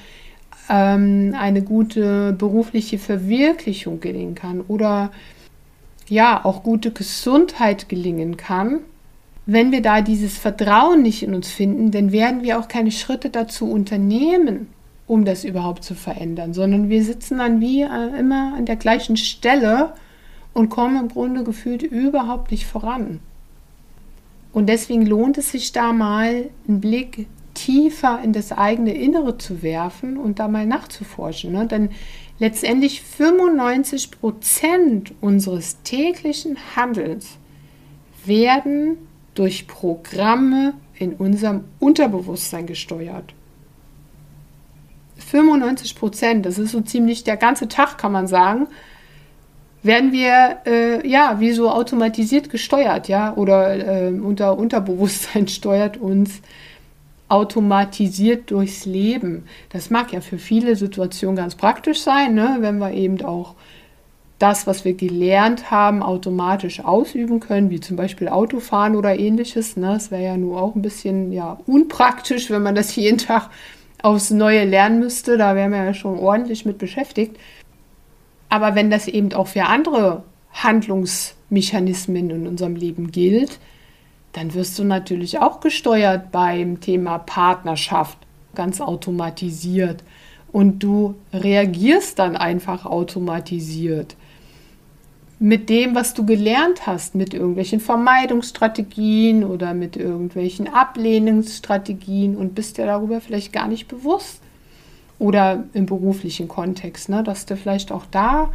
ähm, 0.70 1.36
eine 1.38 1.62
gute 1.62 2.34
berufliche 2.34 2.98
Verwirklichung 2.98 4.00
gelingen 4.00 4.36
kann 4.36 4.62
oder 4.62 5.12
ja 6.08 6.44
auch 6.44 6.64
gute 6.64 6.92
Gesundheit 6.92 7.90
gelingen 7.90 8.38
kann. 8.38 8.80
Wenn 9.46 9.72
wir 9.72 9.82
da 9.82 10.02
dieses 10.02 10.38
Vertrauen 10.38 11.02
nicht 11.02 11.24
in 11.24 11.36
uns 11.36 11.50
finden, 11.50 11.92
dann 11.92 12.12
werden 12.12 12.44
wir 12.44 12.60
auch 12.60 12.68
keine 12.68 12.92
Schritte 12.92 13.30
dazu 13.30 13.70
unternehmen, 13.70 14.68
um 15.06 15.26
das 15.26 15.44
überhaupt 15.44 15.84
zu 15.84 15.96
verändern, 15.96 16.54
sondern 16.54 16.90
wir 16.90 17.04
sitzen 17.04 17.40
dann 17.40 17.60
wie 17.60 17.82
äh, 17.82 18.20
immer 18.20 18.54
an 18.56 18.66
der 18.66 18.78
gleichen 18.78 19.18
Stelle 19.18 19.94
und 20.54 20.70
kommen 20.70 20.98
im 20.98 21.10
Grunde 21.10 21.44
gefühlt 21.44 21.84
überhaupt 21.84 22.52
nicht 22.52 22.66
voran. 22.66 23.20
Und 24.54 24.68
deswegen 24.68 25.06
lohnt 25.06 25.38
es 25.38 25.52
sich 25.52 25.72
da 25.72 25.94
mal 25.94 26.50
einen 26.68 26.80
Blick 26.80 27.28
tiefer 27.54 28.20
in 28.24 28.34
das 28.34 28.52
eigene 28.52 28.94
Innere 28.94 29.38
zu 29.38 29.62
werfen 29.62 30.18
und 30.18 30.40
da 30.40 30.48
mal 30.48 30.66
nachzuforschen. 30.66 31.52
Ne? 31.52 31.68
Denn 31.68 31.90
letztendlich 32.40 33.02
95 33.02 34.12
Prozent 34.12 35.14
unseres 35.22 35.82
täglichen 35.84 36.58
Handelns 36.76 37.38
werden 38.26 38.98
durch 39.36 39.68
Programme 39.68 40.74
in 40.96 41.14
unserem 41.14 41.66
Unterbewusstsein 41.80 42.66
gesteuert. 42.66 43.34
95 45.18 45.96
Prozent, 45.96 46.46
das 46.46 46.60
ist 46.60 46.72
so 46.72 46.82
ziemlich 46.82 47.24
der 47.24 47.38
ganze 47.38 47.68
Tag, 47.68 47.98
kann 47.98 48.12
man 48.12 48.28
sagen, 48.28 48.68
werden 49.82 50.12
wir 50.12 50.60
äh, 50.66 51.08
ja 51.08 51.40
wie 51.40 51.52
so 51.52 51.70
automatisiert 51.70 52.50
gesteuert, 52.50 53.10
ja, 53.10 53.36
oder 53.36 54.08
äh, 54.08 54.12
unter 54.12 54.58
Unterbewusstsein 54.58 55.48
steuert 55.50 55.98
uns 55.98 56.42
automatisiert 57.34 58.52
durchs 58.52 58.86
Leben. 58.86 59.46
Das 59.70 59.90
mag 59.90 60.14
ja 60.14 60.22
für 60.22 60.38
viele 60.38 60.76
Situationen 60.76 61.36
ganz 61.36 61.56
praktisch 61.56 62.02
sein, 62.02 62.36
ne? 62.36 62.58
wenn 62.60 62.78
wir 62.78 62.92
eben 62.92 63.26
auch 63.26 63.56
das, 64.38 64.68
was 64.68 64.86
wir 64.86 64.94
gelernt 64.94 65.72
haben, 65.72 66.04
automatisch 66.04 66.86
ausüben 66.86 67.40
können, 67.40 67.72
wie 67.72 67.80
zum 67.80 67.98
Beispiel 67.98 68.28
Autofahren 68.28 68.96
oder 68.96 69.18
ähnliches. 69.18 69.78
Ne? 69.78 69.88
Das 69.94 70.12
wäre 70.12 70.24
ja 70.24 70.38
nur 70.38 70.62
auch 70.62 70.76
ein 70.76 70.84
bisschen 70.84 71.32
ja, 71.32 71.58
unpraktisch, 71.66 72.52
wenn 72.52 72.62
man 72.62 72.76
das 72.76 72.96
jeden 72.96 73.18
Tag 73.18 73.50
aufs 74.04 74.30
Neue 74.30 74.66
lernen 74.66 75.00
müsste. 75.00 75.36
Da 75.38 75.56
wären 75.56 75.72
wir 75.72 75.84
ja 75.84 75.94
schon 75.96 76.20
ordentlich 76.20 76.66
mit 76.66 76.78
beschäftigt. 76.78 77.36
Aber 78.50 78.76
wenn 78.76 78.92
das 78.92 79.08
eben 79.08 79.34
auch 79.34 79.48
für 79.48 79.64
andere 79.64 80.24
Handlungsmechanismen 80.52 82.30
in 82.30 82.48
unserem 82.48 82.76
Leben 82.76 83.12
gilt, 83.12 83.60
dann 84.34 84.54
wirst 84.54 84.78
du 84.78 84.84
natürlich 84.84 85.40
auch 85.40 85.60
gesteuert 85.60 86.32
beim 86.32 86.82
Thema 86.82 87.20
Partnerschaft, 87.20 88.18
ganz 88.56 88.82
automatisiert. 88.82 90.04
Und 90.52 90.80
du 90.80 91.16
reagierst 91.34 92.20
dann 92.20 92.36
einfach 92.36 92.86
automatisiert 92.86 94.16
mit 95.44 95.68
dem, 95.68 95.94
was 95.94 96.14
du 96.14 96.26
gelernt 96.26 96.88
hast, 96.88 97.16
mit 97.16 97.34
irgendwelchen 97.34 97.80
Vermeidungsstrategien 97.82 99.44
oder 99.44 99.74
mit 99.74 99.98
irgendwelchen 99.98 100.74
Ablehnungsstrategien 100.74 102.38
und 102.38 102.56
bist 102.56 102.78
dir 102.78 102.86
darüber 102.86 103.20
vielleicht 103.20 103.52
gar 103.52 103.68
nicht 103.68 103.90
bewusst 103.90 104.40
oder 105.20 105.66
im 105.74 105.86
beruflichen 105.86 106.48
Kontext, 106.48 107.10
ne, 107.10 107.24
dass 107.24 107.46
du 107.46 107.58
vielleicht 107.58 107.92
auch 107.92 108.06
da 108.10 108.52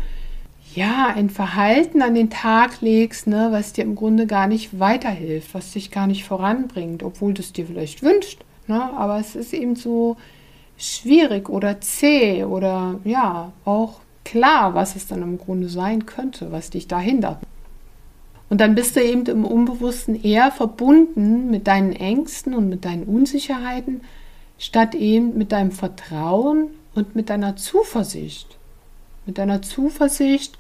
ja 0.79 1.13
ein 1.15 1.29
Verhalten 1.29 2.01
an 2.03 2.15
den 2.15 2.31
Tag 2.31 2.81
legst, 2.81 3.27
ne, 3.27 3.49
was 3.51 3.73
dir 3.73 3.83
im 3.83 3.95
Grunde 3.95 4.27
gar 4.27 4.47
nicht 4.47 4.79
weiterhilft, 4.79 5.53
was 5.55 5.73
dich 5.73 5.91
gar 5.91 6.07
nicht 6.07 6.25
voranbringt, 6.25 7.03
obwohl 7.03 7.35
du 7.35 7.43
es 7.43 7.53
dir 7.53 7.67
vielleicht 7.67 8.03
wünscht. 8.03 8.45
Ne, 8.67 8.83
aber 8.83 9.19
es 9.19 9.35
ist 9.35 9.53
eben 9.53 9.77
so 9.77 10.17
schwierig 10.77 11.49
oder 11.49 11.81
zäh 11.81 12.45
oder 12.45 13.01
ja 13.05 13.53
auch 13.65 14.01
klar, 14.25 14.75
was 14.75 14.95
es 14.95 15.07
dann 15.07 15.23
im 15.23 15.39
Grunde 15.39 15.69
sein 15.69 16.07
könnte, 16.07 16.53
was 16.53 16.71
dich 16.71 16.87
da 16.87 17.01
hindert. 17.01 17.39
Und 18.51 18.61
dann 18.61 18.75
bist 18.75 18.97
du 18.97 19.03
eben 19.03 19.27
im 19.27 19.45
Unbewussten 19.45 20.23
eher 20.23 20.51
verbunden 20.51 21.51
mit 21.51 21.67
deinen 21.67 21.93
Ängsten 21.93 22.55
und 22.55 22.69
mit 22.69 22.85
deinen 22.85 23.05
Unsicherheiten, 23.05 24.03
statt 24.59 24.95
eben 24.95 25.37
mit 25.37 25.53
deinem 25.53 25.73
Vertrauen 25.73 26.69
und 26.95 27.15
mit 27.15 27.31
deiner 27.31 27.57
Zuversicht. 27.57 28.58
Mit 29.29 29.37
deiner 29.37 29.61
Zuversicht, 29.61 30.57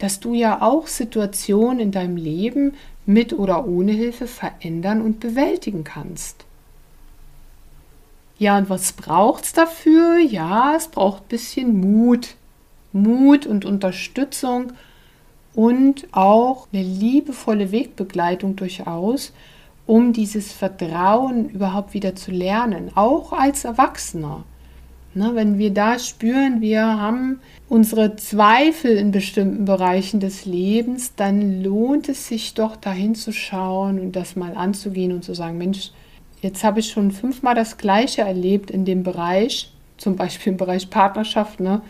dass 0.00 0.18
du 0.18 0.34
ja 0.34 0.62
auch 0.62 0.88
Situationen 0.88 1.78
in 1.78 1.92
deinem 1.92 2.16
Leben 2.16 2.74
mit 3.06 3.32
oder 3.32 3.68
ohne 3.68 3.92
Hilfe 3.92 4.26
verändern 4.26 5.00
und 5.00 5.20
bewältigen 5.20 5.84
kannst. 5.84 6.44
Ja, 8.36 8.58
und 8.58 8.68
was 8.68 8.94
braucht 8.94 9.44
es 9.44 9.52
dafür? 9.52 10.18
Ja, 10.18 10.74
es 10.76 10.88
braucht 10.88 11.22
ein 11.22 11.28
bisschen 11.28 11.78
Mut. 11.78 12.34
Mut 12.92 13.46
und 13.46 13.64
Unterstützung 13.64 14.72
und 15.54 16.08
auch 16.10 16.66
eine 16.72 16.82
liebevolle 16.82 17.70
Wegbegleitung 17.70 18.56
durchaus, 18.56 19.32
um 19.86 20.12
dieses 20.12 20.50
Vertrauen 20.50 21.48
überhaupt 21.50 21.94
wieder 21.94 22.16
zu 22.16 22.32
lernen, 22.32 22.90
auch 22.96 23.32
als 23.32 23.64
Erwachsener. 23.64 24.42
Ne, 25.12 25.32
wenn 25.34 25.58
wir 25.58 25.70
da 25.70 25.98
spüren, 25.98 26.60
wir 26.60 26.82
haben 26.82 27.40
unsere 27.68 28.14
Zweifel 28.14 28.96
in 28.96 29.10
bestimmten 29.10 29.64
Bereichen 29.64 30.20
des 30.20 30.44
Lebens, 30.44 31.16
dann 31.16 31.64
lohnt 31.64 32.08
es 32.08 32.28
sich 32.28 32.54
doch 32.54 32.76
dahin 32.76 33.16
zu 33.16 33.32
schauen 33.32 33.98
und 33.98 34.14
das 34.14 34.36
mal 34.36 34.54
anzugehen 34.54 35.10
und 35.10 35.24
zu 35.24 35.34
sagen, 35.34 35.58
Mensch, 35.58 35.90
jetzt 36.42 36.62
habe 36.62 36.78
ich 36.78 36.90
schon 36.90 37.10
fünfmal 37.10 37.56
das 37.56 37.76
Gleiche 37.76 38.22
erlebt 38.22 38.70
in 38.70 38.84
dem 38.84 39.02
Bereich, 39.02 39.72
zum 39.96 40.14
Beispiel 40.14 40.52
im 40.52 40.58
Bereich 40.58 40.90
Partnerschaft, 40.90 41.58
ne? 41.58 41.82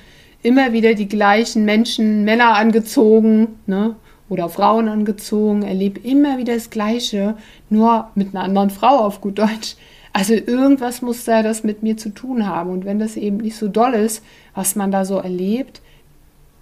immer 0.42 0.72
wieder 0.72 0.94
die 0.94 1.08
gleichen 1.08 1.66
Menschen, 1.66 2.24
Männer 2.24 2.56
angezogen 2.56 3.48
ne? 3.66 3.96
oder 4.30 4.48
Frauen 4.48 4.88
angezogen, 4.88 5.60
erlebe 5.60 6.00
immer 6.00 6.38
wieder 6.38 6.54
das 6.54 6.70
Gleiche, 6.70 7.36
nur 7.68 8.08
mit 8.14 8.34
einer 8.34 8.44
anderen 8.44 8.70
Frau 8.70 9.00
auf 9.00 9.20
gut 9.20 9.38
Deutsch. 9.38 9.76
Also 10.12 10.34
irgendwas 10.34 11.02
muss 11.02 11.24
da 11.24 11.42
das 11.42 11.62
mit 11.62 11.82
mir 11.82 11.96
zu 11.96 12.10
tun 12.10 12.46
haben. 12.46 12.70
Und 12.70 12.84
wenn 12.84 12.98
das 12.98 13.16
eben 13.16 13.38
nicht 13.38 13.56
so 13.56 13.68
doll 13.68 13.94
ist, 13.94 14.24
was 14.54 14.74
man 14.76 14.90
da 14.90 15.04
so 15.04 15.18
erlebt, 15.18 15.80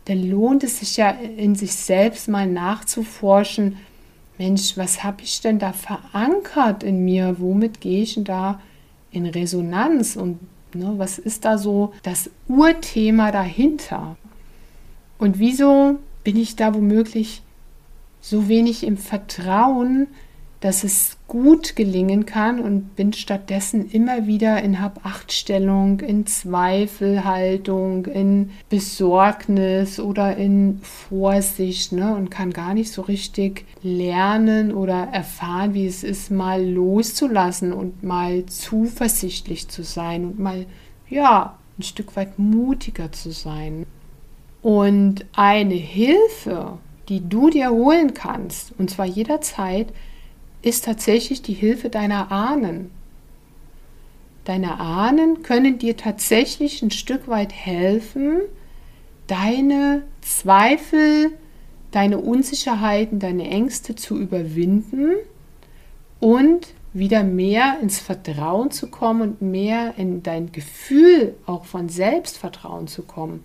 dann 0.04 0.22
lohnt 0.28 0.64
es 0.64 0.80
sich 0.80 0.96
ja 0.96 1.10
in 1.10 1.54
sich 1.54 1.74
selbst 1.74 2.28
mal 2.28 2.46
nachzuforschen, 2.46 3.76
Mensch, 4.38 4.76
was 4.76 5.02
habe 5.02 5.22
ich 5.22 5.40
denn 5.40 5.58
da 5.58 5.72
verankert 5.72 6.84
in 6.84 7.04
mir? 7.04 7.36
Womit 7.40 7.80
gehe 7.80 8.02
ich 8.02 8.14
denn 8.14 8.24
da 8.24 8.60
in 9.10 9.26
Resonanz? 9.26 10.14
Und 10.14 10.38
ne, 10.74 10.94
was 10.96 11.18
ist 11.18 11.44
da 11.44 11.58
so 11.58 11.92
das 12.04 12.30
Urthema 12.46 13.32
dahinter? 13.32 14.16
Und 15.18 15.40
wieso 15.40 15.98
bin 16.22 16.36
ich 16.36 16.54
da 16.54 16.72
womöglich 16.72 17.42
so 18.20 18.48
wenig 18.48 18.84
im 18.84 18.96
Vertrauen, 18.96 20.06
dass 20.60 20.84
es 20.84 21.17
gut 21.28 21.76
gelingen 21.76 22.24
kann 22.24 22.58
und 22.58 22.96
bin 22.96 23.12
stattdessen 23.12 23.90
immer 23.90 24.26
wieder 24.26 24.62
in 24.62 24.80
Hab-Acht-Stellung, 24.80 26.00
in 26.00 26.26
Zweifelhaltung, 26.26 28.06
in 28.06 28.50
Besorgnis 28.70 30.00
oder 30.00 30.38
in 30.38 30.80
Vorsicht 30.82 31.92
ne? 31.92 32.16
und 32.16 32.30
kann 32.30 32.50
gar 32.54 32.72
nicht 32.72 32.90
so 32.90 33.02
richtig 33.02 33.66
lernen 33.82 34.72
oder 34.72 35.08
erfahren, 35.12 35.74
wie 35.74 35.86
es 35.86 36.02
ist, 36.02 36.30
mal 36.30 36.64
loszulassen 36.64 37.74
und 37.74 38.02
mal 38.02 38.46
zuversichtlich 38.46 39.68
zu 39.68 39.84
sein 39.84 40.24
und 40.24 40.38
mal, 40.38 40.64
ja, 41.10 41.58
ein 41.78 41.82
Stück 41.82 42.16
weit 42.16 42.38
mutiger 42.38 43.12
zu 43.12 43.32
sein. 43.32 43.84
Und 44.62 45.26
eine 45.34 45.74
Hilfe, 45.74 46.78
die 47.10 47.28
du 47.28 47.50
dir 47.50 47.70
holen 47.70 48.14
kannst, 48.14 48.72
und 48.78 48.90
zwar 48.90 49.06
jederzeit, 49.06 49.92
ist 50.62 50.84
tatsächlich 50.84 51.42
die 51.42 51.54
Hilfe 51.54 51.88
deiner 51.88 52.32
Ahnen. 52.32 52.90
Deine 54.44 54.80
Ahnen 54.80 55.42
können 55.42 55.78
dir 55.78 55.96
tatsächlich 55.96 56.82
ein 56.82 56.90
Stück 56.90 57.28
weit 57.28 57.52
helfen, 57.52 58.40
deine 59.26 60.04
Zweifel, 60.22 61.32
deine 61.90 62.18
Unsicherheiten, 62.18 63.18
deine 63.18 63.48
Ängste 63.48 63.94
zu 63.94 64.18
überwinden 64.18 65.16
und 66.20 66.68
wieder 66.92 67.22
mehr 67.22 67.78
ins 67.82 67.98
Vertrauen 68.00 68.70
zu 68.70 68.88
kommen 68.88 69.22
und 69.22 69.42
mehr 69.42 69.94
in 69.98 70.22
dein 70.22 70.50
Gefühl 70.52 71.34
auch 71.46 71.64
von 71.64 71.88
Selbstvertrauen 71.88 72.88
zu 72.88 73.02
kommen. 73.02 73.44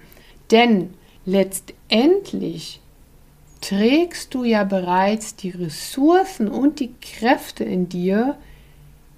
Denn 0.51 0.93
letztendlich 1.25 2.81
trägst 3.63 4.33
du 4.33 4.43
ja 4.43 4.65
bereits 4.65 5.35
die 5.35 5.49
Ressourcen 5.49 6.49
und 6.49 6.79
die 6.79 6.93
Kräfte 7.01 7.63
in 7.63 7.87
dir, 7.87 8.35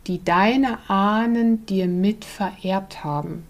die 0.05 0.23
deine 0.23 0.87
Ahnen 0.87 1.65
dir 1.65 1.87
mit 1.87 2.23
vererbt 2.23 3.03
haben. 3.03 3.43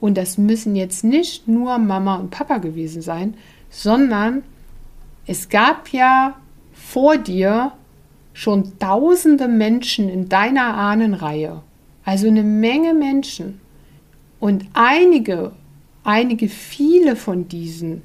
Und 0.00 0.16
das 0.16 0.38
müssen 0.38 0.74
jetzt 0.74 1.04
nicht 1.04 1.46
nur 1.46 1.78
Mama 1.78 2.16
und 2.16 2.30
Papa 2.30 2.56
gewesen 2.58 3.02
sein, 3.02 3.34
sondern 3.70 4.42
es 5.26 5.48
gab 5.50 5.90
ja 5.90 6.36
vor 6.72 7.18
dir 7.18 7.72
schon 8.32 8.78
tausende 8.78 9.46
Menschen 9.46 10.08
in 10.08 10.30
deiner 10.30 10.74
Ahnenreihe. 10.74 11.62
Also 12.04 12.28
eine 12.28 12.42
Menge 12.42 12.94
Menschen. 12.94 13.60
Und 14.40 14.64
einige, 14.72 15.52
einige, 16.02 16.48
viele 16.48 17.14
von 17.14 17.46
diesen 17.46 18.02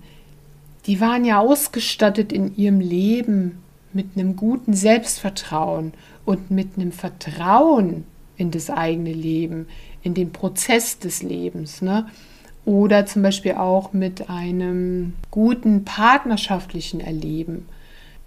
die 0.88 1.02
waren 1.02 1.26
ja 1.26 1.40
ausgestattet 1.40 2.32
in 2.32 2.56
ihrem 2.56 2.80
Leben 2.80 3.62
mit 3.94 4.08
einem 4.16 4.36
guten 4.36 4.74
Selbstvertrauen 4.74 5.94
und 6.26 6.50
mit 6.50 6.78
einem 6.78 6.92
Vertrauen 6.92 8.06
in 8.38 8.52
das 8.52 8.70
eigene 8.70 9.12
Leben, 9.12 9.68
in 10.02 10.14
den 10.14 10.32
Prozess 10.32 11.00
des 11.00 11.24
Lebens. 11.24 11.82
Ne? 11.82 12.08
Oder 12.66 13.06
zum 13.06 13.22
Beispiel 13.22 13.54
auch 13.54 13.94
mit 13.94 14.30
einem 14.30 15.14
guten 15.32 15.84
partnerschaftlichen 15.84 17.02
Erleben 17.02 17.68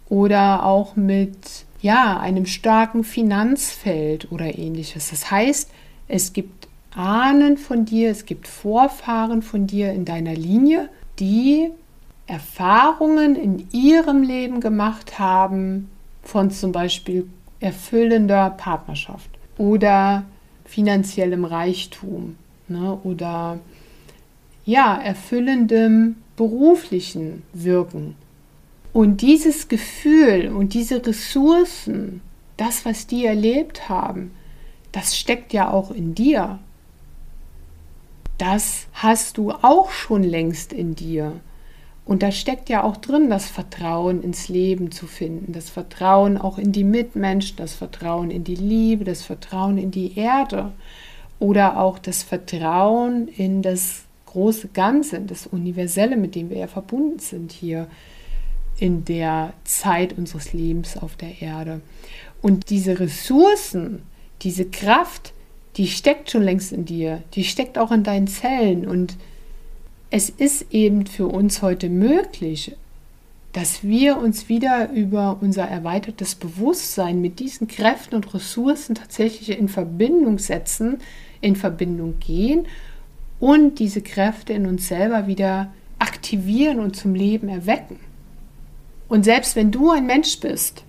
oder 0.09 0.67
auch 0.67 0.97
mit 0.97 1.65
ja, 1.81 2.19
einem 2.19 2.45
starken 2.45 3.05
Finanzfeld 3.05 4.31
oder 4.33 4.59
ähnliches. 4.59 5.11
Das 5.11 5.31
heißt, 5.31 5.71
es 6.09 6.33
gibt 6.33 6.69
Ahnen 6.95 7.57
von 7.57 7.85
dir, 7.85 8.11
es 8.11 8.27
gibt 8.27 8.49
Vorfahren 8.49 9.43
von 9.43 9.67
dir 9.67 9.93
in 9.93 10.05
deiner 10.05 10.35
Linie, 10.35 10.89
die 11.19 11.71
Erfahrungen 12.31 13.35
in 13.35 13.67
ihrem 13.73 14.23
Leben 14.23 14.61
gemacht 14.61 15.19
haben 15.19 15.91
von 16.23 16.53
zum 16.53 16.71
Beispiel 16.71 17.29
erfüllender 17.59 18.51
Partnerschaft 18.51 19.29
oder 19.59 20.25
finanziellem 20.65 21.45
Reichtum 21.45 22.37
ne, 22.69 22.97
oder 23.03 23.59
ja, 24.65 24.97
erfüllendem 24.97 26.17
beruflichen 26.37 27.43
Wirken. 27.53 28.15
Und 28.93 29.23
dieses 29.23 29.67
Gefühl 29.67 30.53
und 30.55 30.75
diese 30.75 31.05
Ressourcen, 31.05 32.21
das, 32.57 32.85
was 32.85 33.09
die 33.09 33.27
erlebt 33.27 33.89
haben, 33.89 34.31
das 34.93 35.17
steckt 35.17 35.53
ja 35.53 35.69
auch 35.71 35.91
in 35.91 36.15
dir. 36.15 36.61
Das 38.39 38.87
hast 38.93 39.37
du 39.37 39.51
auch 39.51 39.91
schon 39.91 40.23
längst 40.23 40.73
in 40.73 40.95
dir. 40.95 41.41
Und 42.11 42.25
da 42.25 42.33
steckt 42.33 42.69
ja 42.69 42.83
auch 42.83 42.97
drin, 42.97 43.31
das 43.31 43.49
Vertrauen 43.49 44.25
ins 44.25 44.49
Leben 44.49 44.91
zu 44.91 45.07
finden, 45.07 45.53
das 45.53 45.71
Vertrauen 45.71 46.39
auch 46.39 46.59
in 46.59 46.73
die 46.73 46.83
Mitmenschen, 46.83 47.57
das 47.57 47.75
Vertrauen 47.75 48.33
in 48.33 48.43
die 48.43 48.57
Liebe, 48.57 49.05
das 49.05 49.23
Vertrauen 49.23 49.79
in 49.79 49.93
die 49.93 50.19
Erde 50.19 50.73
oder 51.39 51.79
auch 51.79 52.01
das 52.01 52.25
Vertrauen 52.25 53.29
in 53.29 53.63
das 53.63 54.07
große 54.27 54.71
Ganze, 54.75 55.21
das 55.21 55.47
Universelle, 55.47 56.17
mit 56.17 56.35
dem 56.35 56.51
wir 56.51 56.59
ja 56.59 56.67
verbunden 56.67 57.21
sind 57.21 57.53
hier 57.53 57.87
in 58.77 59.05
der 59.05 59.53
Zeit 59.63 60.19
unseres 60.19 60.53
Lebens 60.53 60.97
auf 60.97 61.15
der 61.15 61.41
Erde. 61.41 61.81
Und 62.43 62.71
diese 62.71 62.99
Ressourcen, 62.99 64.03
diese 64.43 64.65
Kraft, 64.65 65.33
die 65.77 65.87
steckt 65.87 66.33
schon 66.33 66.43
längst 66.43 66.73
in 66.73 66.87
dir, 66.87 67.23
die 67.35 67.45
steckt 67.45 67.79
auch 67.79 67.93
in 67.93 68.03
deinen 68.03 68.27
Zellen 68.27 68.85
und 68.85 69.17
es 70.11 70.29
ist 70.29 70.67
eben 70.73 71.07
für 71.07 71.27
uns 71.27 71.63
heute 71.63 71.89
möglich, 71.89 72.77
dass 73.53 73.83
wir 73.83 74.19
uns 74.19 74.49
wieder 74.49 74.91
über 74.91 75.39
unser 75.41 75.65
erweitertes 75.65 76.35
Bewusstsein 76.35 77.21
mit 77.21 77.41
diesen 77.41 77.69
Kräften 77.69 78.17
und 78.17 78.33
Ressourcen 78.35 78.95
tatsächlich 78.95 79.57
in 79.57 79.69
Verbindung 79.69 80.39
setzen, 80.39 80.99
in 81.41 81.57
Verbindung 81.57 82.19
gehen 82.21 82.67
und 83.41 83.79
diese 83.79 84.03
Kräfte 84.03 84.53
in 84.53 84.67
uns 84.67 84.89
selber 84.89 85.27
wieder 85.27 85.73
aktivieren 85.99 86.79
und 86.81 86.97
zum 86.97 87.15
Leben 87.15 87.49
erwecken. 87.49 87.99
Und 89.09 89.25
selbst 89.25 89.57
wenn 89.57 89.73
du 89.73 89.91
ein 89.91 90.07
Mensch 90.07 90.39
bist, 90.39 90.85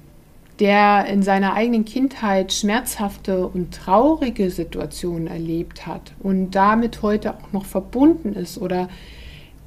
der 0.62 1.08
in 1.08 1.24
seiner 1.24 1.56
eigenen 1.56 1.86
Kindheit 1.86 2.54
schmerzhafte 2.54 3.48
und 3.48 3.74
traurige 3.74 4.52
Situationen 4.52 5.26
erlebt 5.26 5.88
hat 5.88 6.14
und 6.20 6.52
damit 6.52 7.02
heute 7.02 7.34
auch 7.34 7.52
noch 7.52 7.66
verbunden 7.66 8.34
ist 8.34 8.60
oder 8.60 8.88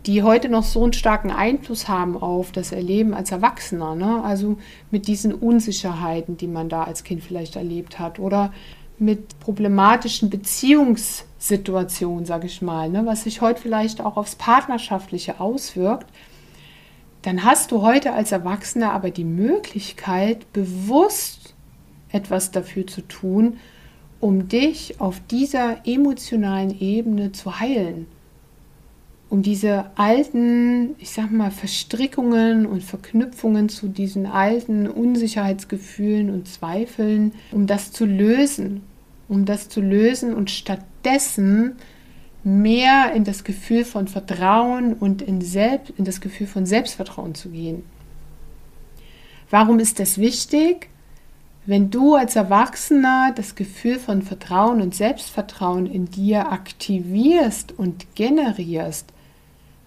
die 0.07 0.23
heute 0.23 0.49
noch 0.49 0.63
so 0.63 0.85
einen 0.85 0.93
starken 0.93 1.33
Einfluss 1.33 1.89
haben 1.89 2.17
auf 2.17 2.53
das 2.53 2.71
Erleben 2.71 3.13
als 3.13 3.33
Erwachsener. 3.33 3.97
Ne? 3.97 4.23
Also 4.23 4.59
mit 4.93 5.09
diesen 5.09 5.35
Unsicherheiten, 5.35 6.37
die 6.37 6.47
man 6.47 6.69
da 6.69 6.85
als 6.85 7.03
Kind 7.03 7.25
vielleicht 7.25 7.57
erlebt 7.57 7.99
hat 7.99 8.21
oder 8.21 8.53
mit 8.97 9.41
problematischen 9.41 10.31
Beziehungssituationen, 10.31 12.25
sage 12.25 12.47
ich 12.47 12.63
mal, 12.63 12.89
ne? 12.89 13.05
was 13.05 13.25
sich 13.25 13.41
heute 13.41 13.61
vielleicht 13.61 14.01
auch 14.01 14.17
aufs 14.17 14.37
Partnerschaftliche 14.37 15.41
auswirkt 15.41 16.07
dann 17.25 17.43
hast 17.43 17.73
du 17.73 17.81
heute 17.81 18.13
als 18.13 18.33
Erwachsener 18.33 18.93
aber 18.93 19.11
die 19.11 19.25
Möglichkeit, 19.25 20.53
bewusst 20.53 21.55
etwas 22.13 22.51
dafür 22.51 22.87
zu 22.87 23.01
tun, 23.01 23.57
um 24.21 24.49
dich 24.49 25.01
auf 25.01 25.21
dieser 25.31 25.87
emotionalen 25.87 26.79
Ebene 26.79 27.33
zu 27.33 27.61
heilen. 27.61 28.07
Um 29.31 29.41
diese 29.41 29.87
alten, 29.97 30.97
ich 30.99 31.11
sag 31.11 31.31
mal, 31.31 31.51
Verstrickungen 31.51 32.67
und 32.67 32.85
Verknüpfungen 32.85 33.71
zu 33.71 33.89
diesen 33.89 34.27
alten 34.27 34.87
Unsicherheitsgefühlen 34.87 36.29
und 36.29 36.47
Zweifeln, 36.47 37.33
um 37.53 37.67
das 37.67 37.91
zu 37.91 38.05
lösen, 38.05 38.83
um 39.29 39.47
das 39.47 39.71
zu 39.71 39.81
lösen 39.81 40.35
und 40.35 40.51
stattdessen 40.51 41.77
mehr 42.45 43.13
in 43.15 43.25
das 43.25 43.45
Gefühl 43.45 43.85
von 43.85 44.07
Vertrauen 44.07 44.93
und 44.95 45.23
in, 45.23 45.41
Selbst, 45.41 45.93
in 45.97 46.05
das 46.05 46.21
Gefühl 46.21 46.47
von 46.47 46.67
Selbstvertrauen 46.67 47.35
zu 47.35 47.49
gehen. 47.49 47.85
Warum 49.51 49.79
ist 49.79 49.99
das 49.99 50.19
wichtig? 50.19 50.89
Wenn 51.67 51.91
du 51.91 52.15
als 52.15 52.37
Erwachsener 52.37 53.33
das 53.35 53.55
Gefühl 53.55 53.99
von 53.99 54.21
Vertrauen 54.21 54.83
und 54.83 54.95
Selbstvertrauen 54.95 55.87
in 55.87 56.11
dir 56.11 56.53
aktivierst 56.53 57.73
und 57.73 58.15
generierst, 58.15 59.07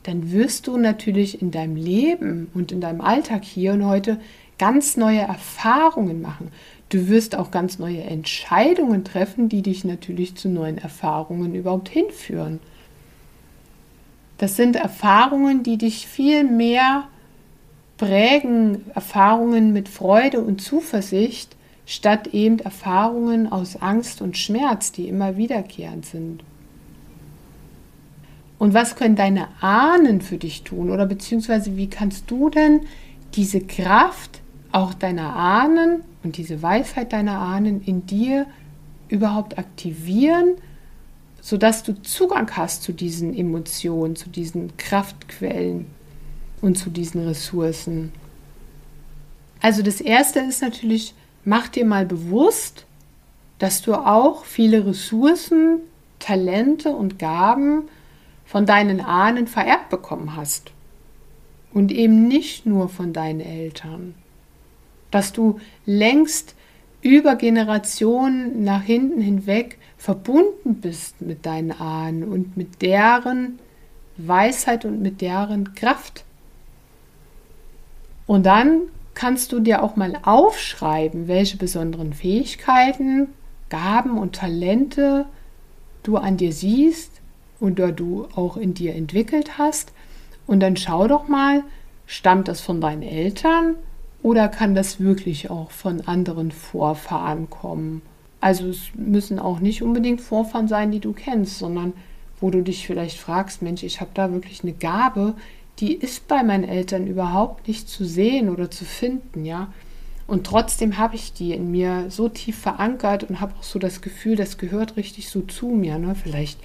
dann 0.01 0.31
wirst 0.31 0.65
du 0.65 0.77
natürlich 0.77 1.41
in 1.41 1.51
deinem 1.51 1.75
Leben 1.75 2.49
und 2.55 2.71
in 2.71 2.81
deinem 2.81 3.01
Alltag 3.01 3.43
hier 3.43 3.73
und 3.73 3.85
heute 3.85 4.19
ganz 4.57 4.97
neue 4.97 5.19
Erfahrungen 5.19 6.21
machen. 6.21 6.51
Du 6.89 7.09
wirst 7.09 7.35
auch 7.35 7.51
ganz 7.51 7.79
neue 7.79 8.01
Entscheidungen 8.01 9.03
treffen, 9.03 9.49
die 9.49 9.61
dich 9.61 9.83
natürlich 9.83 10.35
zu 10.35 10.47
neuen 10.47 10.77
Erfahrungen 10.77 11.53
überhaupt 11.53 11.89
hinführen. 11.89 12.59
Das 14.37 14.55
sind 14.55 14.75
Erfahrungen, 14.75 15.63
die 15.63 15.77
dich 15.77 16.07
viel 16.07 16.43
mehr 16.43 17.07
prägen, 17.97 18.89
Erfahrungen 18.93 19.73
mit 19.73 19.89
Freude 19.89 20.39
und 20.41 20.61
Zuversicht, 20.61 21.55
statt 21.85 22.27
eben 22.27 22.59
Erfahrungen 22.59 23.51
aus 23.51 23.81
Angst 23.81 24.21
und 24.21 24.37
Schmerz, 24.37 24.91
die 24.91 25.07
immer 25.07 25.37
wiederkehrend 25.37 26.05
sind. 26.05 26.43
Und 28.59 28.73
was 28.73 28.95
können 28.95 29.15
deine 29.15 29.47
Ahnen 29.61 30.21
für 30.21 30.37
dich 30.37 30.63
tun? 30.63 30.89
Oder 30.89 31.05
beziehungsweise 31.05 31.77
wie 31.77 31.89
kannst 31.89 32.29
du 32.29 32.49
denn 32.49 32.81
diese 33.35 33.61
Kraft 33.61 34.41
auch 34.71 34.93
deiner 34.93 35.35
Ahnen 35.35 36.03
und 36.23 36.37
diese 36.37 36.61
Weisheit 36.61 37.13
deiner 37.13 37.39
Ahnen 37.39 37.81
in 37.81 38.05
dir 38.05 38.45
überhaupt 39.09 39.57
aktivieren, 39.57 40.55
sodass 41.41 41.83
du 41.83 42.01
Zugang 42.01 42.51
hast 42.51 42.83
zu 42.83 42.91
diesen 42.91 43.33
Emotionen, 43.33 44.15
zu 44.15 44.29
diesen 44.29 44.75
Kraftquellen 44.77 45.85
und 46.61 46.77
zu 46.77 46.89
diesen 46.89 47.25
Ressourcen? 47.25 48.11
Also 49.61 49.81
das 49.81 50.01
Erste 50.01 50.39
ist 50.39 50.61
natürlich, 50.61 51.13
mach 51.45 51.67
dir 51.67 51.85
mal 51.85 52.05
bewusst, 52.05 52.85
dass 53.59 53.81
du 53.81 53.93
auch 53.95 54.45
viele 54.45 54.85
Ressourcen, 54.85 55.79
Talente 56.19 56.89
und 56.89 57.19
Gaben 57.19 57.83
von 58.45 58.65
deinen 58.65 59.01
Ahnen 59.01 59.47
vererbt 59.47 59.89
bekommen 59.89 60.35
hast. 60.35 60.71
Und 61.73 61.91
eben 61.91 62.27
nicht 62.27 62.65
nur 62.65 62.89
von 62.89 63.13
deinen 63.13 63.39
Eltern. 63.39 64.15
Dass 65.11 65.33
du 65.33 65.59
längst 65.85 66.55
über 67.01 67.35
Generationen 67.35 68.63
nach 68.63 68.83
hinten 68.83 69.21
hinweg 69.21 69.77
verbunden 69.97 70.75
bist 70.75 71.21
mit 71.21 71.45
deinen 71.45 71.71
Ahnen 71.71 72.23
und 72.23 72.57
mit 72.57 72.81
deren 72.81 73.59
Weisheit 74.17 74.83
und 74.83 75.01
mit 75.01 75.21
deren 75.21 75.73
Kraft. 75.75 76.23
Und 78.25 78.45
dann 78.45 78.81
kannst 79.13 79.51
du 79.51 79.59
dir 79.59 79.83
auch 79.83 79.95
mal 79.95 80.19
aufschreiben, 80.23 81.27
welche 81.27 81.57
besonderen 81.57 82.13
Fähigkeiten, 82.13 83.29
Gaben 83.69 84.17
und 84.17 84.35
Talente 84.35 85.25
du 86.03 86.17
an 86.17 86.37
dir 86.37 86.51
siehst 86.51 87.11
oder 87.59 87.91
du 87.91 88.27
auch 88.35 88.57
in 88.57 88.73
dir 88.73 88.95
entwickelt 88.95 89.57
hast. 89.57 89.91
Und 90.45 90.61
dann 90.61 90.77
schau 90.77 91.07
doch 91.07 91.27
mal, 91.27 91.63
stammt 92.05 92.47
das 92.47 92.61
von 92.61 92.79
deinen 92.79 93.03
Eltern 93.03 93.75
oder 94.27 94.49
kann 94.49 94.75
das 94.75 94.99
wirklich 94.99 95.49
auch 95.49 95.71
von 95.71 96.01
anderen 96.01 96.51
Vorfahren 96.51 97.49
kommen? 97.49 98.01
Also 98.41 98.67
es 98.67 98.89
müssen 98.93 99.39
auch 99.39 99.61
nicht 99.61 99.81
unbedingt 99.81 100.19
Vorfahren 100.19 100.67
sein, 100.67 100.91
die 100.91 100.99
du 100.99 101.13
kennst, 101.13 101.59
sondern 101.59 101.93
wo 102.41 102.51
du 102.51 102.61
dich 102.61 102.85
vielleicht 102.85 103.17
fragst, 103.17 103.61
Mensch, 103.61 103.83
ich 103.83 104.01
habe 104.01 104.11
da 104.13 104.33
wirklich 104.33 104.63
eine 104.63 104.73
Gabe, 104.73 105.35
die 105.79 105.93
ist 105.93 106.27
bei 106.27 106.43
meinen 106.43 106.65
Eltern 106.65 107.07
überhaupt 107.07 107.69
nicht 107.69 107.87
zu 107.87 108.03
sehen 108.03 108.49
oder 108.49 108.69
zu 108.69 108.83
finden, 108.83 109.45
ja. 109.45 109.71
Und 110.27 110.45
trotzdem 110.45 110.97
habe 110.97 111.15
ich 111.15 111.31
die 111.31 111.53
in 111.53 111.71
mir 111.71 112.07
so 112.09 112.27
tief 112.27 112.59
verankert 112.59 113.23
und 113.23 113.39
habe 113.39 113.53
auch 113.57 113.63
so 113.63 113.79
das 113.79 114.01
Gefühl, 114.01 114.35
das 114.35 114.57
gehört 114.57 114.97
richtig 114.97 115.29
so 115.29 115.39
zu 115.39 115.67
mir. 115.67 115.97
Ne? 115.99 116.15
Vielleicht 116.21 116.59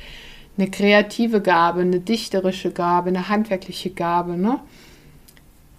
eine 0.58 0.68
kreative 0.68 1.40
Gabe, 1.40 1.82
eine 1.82 2.00
dichterische 2.00 2.72
Gabe, 2.72 3.10
eine 3.10 3.28
handwerkliche 3.28 3.90
Gabe. 3.90 4.36
Ne? 4.36 4.58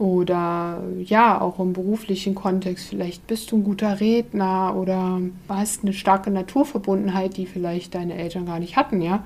Oder 0.04 0.84
ja, 1.02 1.40
auch 1.40 1.60
im 1.60 1.72
beruflichen 1.72 2.36
Kontext, 2.36 2.90
vielleicht 2.90 3.26
bist 3.26 3.50
du 3.50 3.56
ein 3.56 3.64
guter 3.64 4.02
Redner 4.02 4.76
oder 4.76 5.22
hast 5.48 5.84
eine 5.84 5.94
starke 5.94 6.30
Naturverbundenheit, 6.30 7.38
die 7.38 7.46
vielleicht 7.46 7.96
deine 7.96 8.16
Eltern 8.16 8.46
gar 8.46 8.60
nicht 8.60 8.76
hatten, 8.76 9.02
ja. 9.02 9.24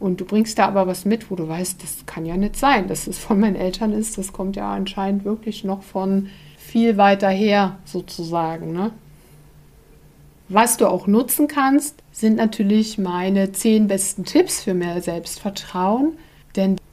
Und 0.00 0.20
du 0.20 0.24
bringst 0.24 0.58
da 0.58 0.66
aber 0.66 0.88
was 0.88 1.04
mit, 1.04 1.30
wo 1.30 1.36
du 1.36 1.46
weißt, 1.46 1.80
das 1.84 2.04
kann 2.04 2.26
ja 2.26 2.36
nicht 2.36 2.56
sein, 2.56 2.88
dass 2.88 3.06
es 3.06 3.16
von 3.16 3.38
meinen 3.38 3.54
Eltern 3.54 3.92
ist. 3.92 4.18
Das 4.18 4.32
kommt 4.32 4.56
ja 4.56 4.72
anscheinend 4.72 5.24
wirklich 5.24 5.62
noch 5.62 5.84
von 5.84 6.30
viel 6.56 6.96
weiter 6.96 7.28
her, 7.28 7.78
sozusagen. 7.84 8.72
Ne? 8.72 8.90
Was 10.48 10.78
du 10.78 10.88
auch 10.88 11.06
nutzen 11.06 11.46
kannst, 11.46 12.02
sind 12.10 12.34
natürlich 12.34 12.98
meine 12.98 13.52
zehn 13.52 13.86
besten 13.86 14.24
Tipps 14.24 14.64
für 14.64 14.74
mehr 14.74 15.00
Selbstvertrauen. 15.00 16.14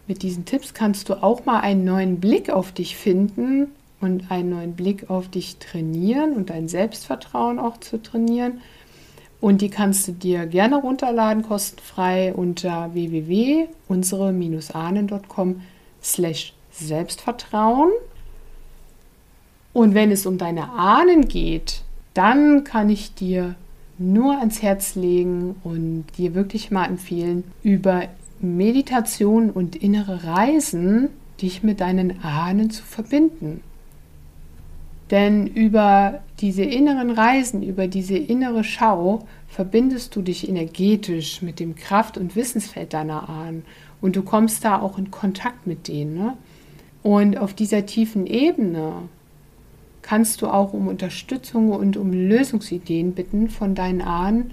Mit 0.07 0.21
diesen 0.21 0.45
Tipps 0.45 0.73
kannst 0.73 1.09
du 1.09 1.21
auch 1.23 1.45
mal 1.45 1.61
einen 1.61 1.83
neuen 1.83 2.19
Blick 2.19 2.49
auf 2.49 2.71
dich 2.71 2.95
finden 2.95 3.67
und 4.01 4.29
einen 4.29 4.51
neuen 4.51 4.75
Blick 4.75 5.09
auf 5.09 5.29
dich 5.29 5.57
trainieren 5.57 6.33
und 6.33 6.51
dein 6.51 6.67
Selbstvertrauen 6.67 7.57
auch 7.59 7.77
zu 7.77 8.01
trainieren. 8.01 8.61
Und 9.41 9.61
die 9.61 9.69
kannst 9.69 10.07
du 10.07 10.11
dir 10.11 10.45
gerne 10.45 10.75
runterladen, 10.77 11.41
kostenfrei 11.43 12.33
unter 12.33 12.93
www.unsere-ahnen.com 12.93 15.61
slash 16.01 16.53
Selbstvertrauen. 16.71 17.91
Und 19.73 19.93
wenn 19.93 20.11
es 20.11 20.25
um 20.25 20.37
deine 20.37 20.71
Ahnen 20.71 21.27
geht, 21.27 21.81
dann 22.13 22.63
kann 22.63 22.89
ich 22.89 23.13
dir 23.13 23.55
nur 23.97 24.39
ans 24.39 24.61
Herz 24.61 24.95
legen 24.95 25.55
und 25.63 26.05
dir 26.17 26.35
wirklich 26.35 26.71
mal 26.71 26.85
empfehlen, 26.85 27.43
über 27.63 28.03
Meditation 28.45 29.49
und 29.49 29.75
innere 29.75 30.23
Reisen 30.23 31.09
dich 31.41 31.63
mit 31.63 31.81
deinen 31.81 32.23
Ahnen 32.23 32.69
zu 32.69 32.83
verbinden. 32.83 33.61
Denn 35.11 35.47
über 35.47 36.21
diese 36.39 36.63
inneren 36.63 37.11
Reisen, 37.11 37.61
über 37.61 37.87
diese 37.87 38.17
innere 38.17 38.63
Schau 38.63 39.27
verbindest 39.47 40.15
du 40.15 40.21
dich 40.21 40.49
energetisch 40.49 41.41
mit 41.41 41.59
dem 41.59 41.75
Kraft- 41.75 42.17
und 42.17 42.35
Wissensfeld 42.35 42.93
deiner 42.93 43.29
Ahnen 43.29 43.63
und 44.01 44.15
du 44.15 44.23
kommst 44.23 44.65
da 44.65 44.81
auch 44.81 44.97
in 44.97 45.11
Kontakt 45.11 45.67
mit 45.67 45.87
denen. 45.87 46.15
Ne? 46.15 46.37
Und 47.03 47.37
auf 47.37 47.53
dieser 47.53 47.85
tiefen 47.85 48.25
Ebene 48.25 48.93
kannst 50.01 50.41
du 50.41 50.47
auch 50.47 50.73
um 50.73 50.87
Unterstützung 50.87 51.71
und 51.71 51.97
um 51.97 52.11
Lösungsideen 52.11 53.13
bitten 53.13 53.49
von 53.49 53.75
deinen 53.75 54.01
Ahnen, 54.01 54.51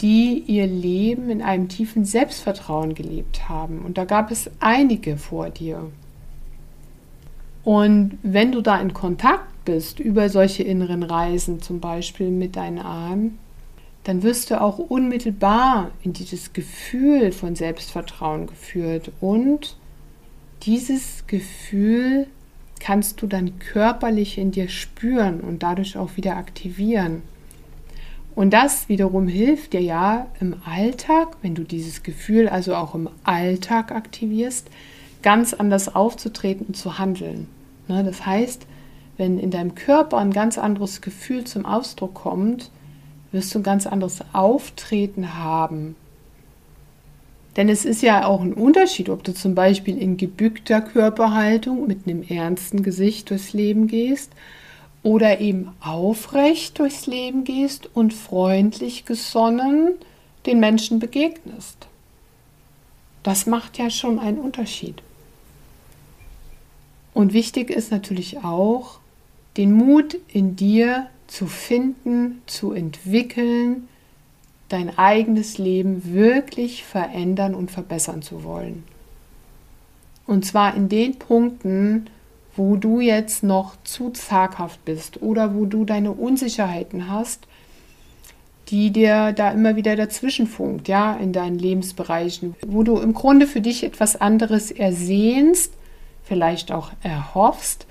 die 0.00 0.44
ihr 0.46 0.66
Leben 0.66 1.30
in 1.30 1.42
einem 1.42 1.68
tiefen 1.68 2.04
Selbstvertrauen 2.04 2.94
gelebt 2.94 3.48
haben. 3.48 3.80
Und 3.80 3.98
da 3.98 4.04
gab 4.04 4.30
es 4.30 4.50
einige 4.60 5.16
vor 5.16 5.50
dir. 5.50 5.90
Und 7.62 8.18
wenn 8.22 8.52
du 8.52 8.62
da 8.62 8.80
in 8.80 8.94
Kontakt 8.94 9.64
bist 9.64 10.00
über 10.00 10.30
solche 10.30 10.62
inneren 10.62 11.02
Reisen, 11.02 11.60
zum 11.60 11.80
Beispiel 11.80 12.30
mit 12.30 12.56
deinen 12.56 12.78
Ahnen, 12.78 13.38
dann 14.04 14.22
wirst 14.22 14.50
du 14.50 14.60
auch 14.60 14.78
unmittelbar 14.78 15.90
in 16.02 16.14
dieses 16.14 16.54
Gefühl 16.54 17.32
von 17.32 17.54
Selbstvertrauen 17.54 18.46
geführt. 18.46 19.12
Und 19.20 19.76
dieses 20.62 21.26
Gefühl 21.26 22.26
kannst 22.80 23.20
du 23.20 23.26
dann 23.26 23.58
körperlich 23.58 24.38
in 24.38 24.52
dir 24.52 24.68
spüren 24.68 25.40
und 25.40 25.62
dadurch 25.62 25.98
auch 25.98 26.16
wieder 26.16 26.36
aktivieren. 26.36 27.22
Und 28.34 28.50
das 28.50 28.88
wiederum 28.88 29.26
hilft 29.28 29.72
dir 29.72 29.82
ja 29.82 30.26
im 30.40 30.56
Alltag, 30.64 31.36
wenn 31.42 31.54
du 31.54 31.64
dieses 31.64 32.02
Gefühl 32.02 32.48
also 32.48 32.74
auch 32.74 32.94
im 32.94 33.08
Alltag 33.24 33.92
aktivierst, 33.92 34.68
ganz 35.22 35.52
anders 35.52 35.94
aufzutreten 35.94 36.66
und 36.66 36.76
zu 36.76 36.98
handeln. 36.98 37.48
Ne, 37.88 38.04
das 38.04 38.24
heißt, 38.24 38.66
wenn 39.16 39.38
in 39.38 39.50
deinem 39.50 39.74
Körper 39.74 40.18
ein 40.18 40.32
ganz 40.32 40.56
anderes 40.56 41.00
Gefühl 41.00 41.44
zum 41.44 41.66
Ausdruck 41.66 42.14
kommt, 42.14 42.70
wirst 43.32 43.54
du 43.54 43.58
ein 43.58 43.64
ganz 43.64 43.86
anderes 43.86 44.20
Auftreten 44.32 45.34
haben. 45.34 45.96
Denn 47.56 47.68
es 47.68 47.84
ist 47.84 48.00
ja 48.00 48.26
auch 48.26 48.40
ein 48.40 48.54
Unterschied, 48.54 49.08
ob 49.08 49.24
du 49.24 49.34
zum 49.34 49.54
Beispiel 49.54 49.98
in 49.98 50.16
gebückter 50.16 50.80
Körperhaltung 50.80 51.86
mit 51.86 52.06
einem 52.06 52.22
ernsten 52.22 52.82
Gesicht 52.82 53.28
durchs 53.30 53.52
Leben 53.52 53.88
gehst 53.88 54.32
oder 55.02 55.40
eben 55.40 55.72
aufrecht 55.80 56.78
durchs 56.78 57.06
Leben 57.06 57.44
gehst 57.44 57.88
und 57.94 58.12
freundlich 58.12 59.04
gesonnen 59.04 59.94
den 60.46 60.60
Menschen 60.60 60.98
begegnest. 60.98 61.86
Das 63.22 63.46
macht 63.46 63.78
ja 63.78 63.90
schon 63.90 64.18
einen 64.18 64.38
Unterschied. 64.38 65.02
Und 67.12 67.32
wichtig 67.32 67.70
ist 67.70 67.90
natürlich 67.90 68.38
auch, 68.38 68.98
den 69.56 69.72
Mut 69.72 70.16
in 70.28 70.56
dir 70.56 71.08
zu 71.26 71.46
finden, 71.46 72.42
zu 72.46 72.72
entwickeln, 72.72 73.88
dein 74.68 74.96
eigenes 74.96 75.58
Leben 75.58 76.12
wirklich 76.12 76.84
verändern 76.84 77.54
und 77.54 77.70
verbessern 77.70 78.22
zu 78.22 78.44
wollen. 78.44 78.84
Und 80.26 80.46
zwar 80.46 80.76
in 80.76 80.88
den 80.88 81.18
Punkten, 81.18 82.08
wo 82.60 82.76
du 82.76 83.00
jetzt 83.00 83.42
noch 83.42 83.76
zu 83.84 84.10
zaghaft 84.10 84.84
bist 84.84 85.22
oder 85.22 85.54
wo 85.54 85.64
du 85.64 85.86
deine 85.86 86.12
Unsicherheiten 86.12 87.10
hast, 87.10 87.46
die 88.68 88.90
dir 88.90 89.32
da 89.32 89.50
immer 89.52 89.76
wieder 89.76 89.96
dazwischen 89.96 90.46
funkt, 90.46 90.86
ja, 90.86 91.14
in 91.14 91.32
deinen 91.32 91.58
Lebensbereichen, 91.58 92.54
wo 92.66 92.82
du 92.82 92.98
im 92.98 93.14
Grunde 93.14 93.46
für 93.46 93.62
dich 93.62 93.82
etwas 93.82 94.20
anderes 94.20 94.70
ersehnst, 94.70 95.72
vielleicht 96.22 96.70
auch 96.70 96.90
erhoffst, 97.02 97.86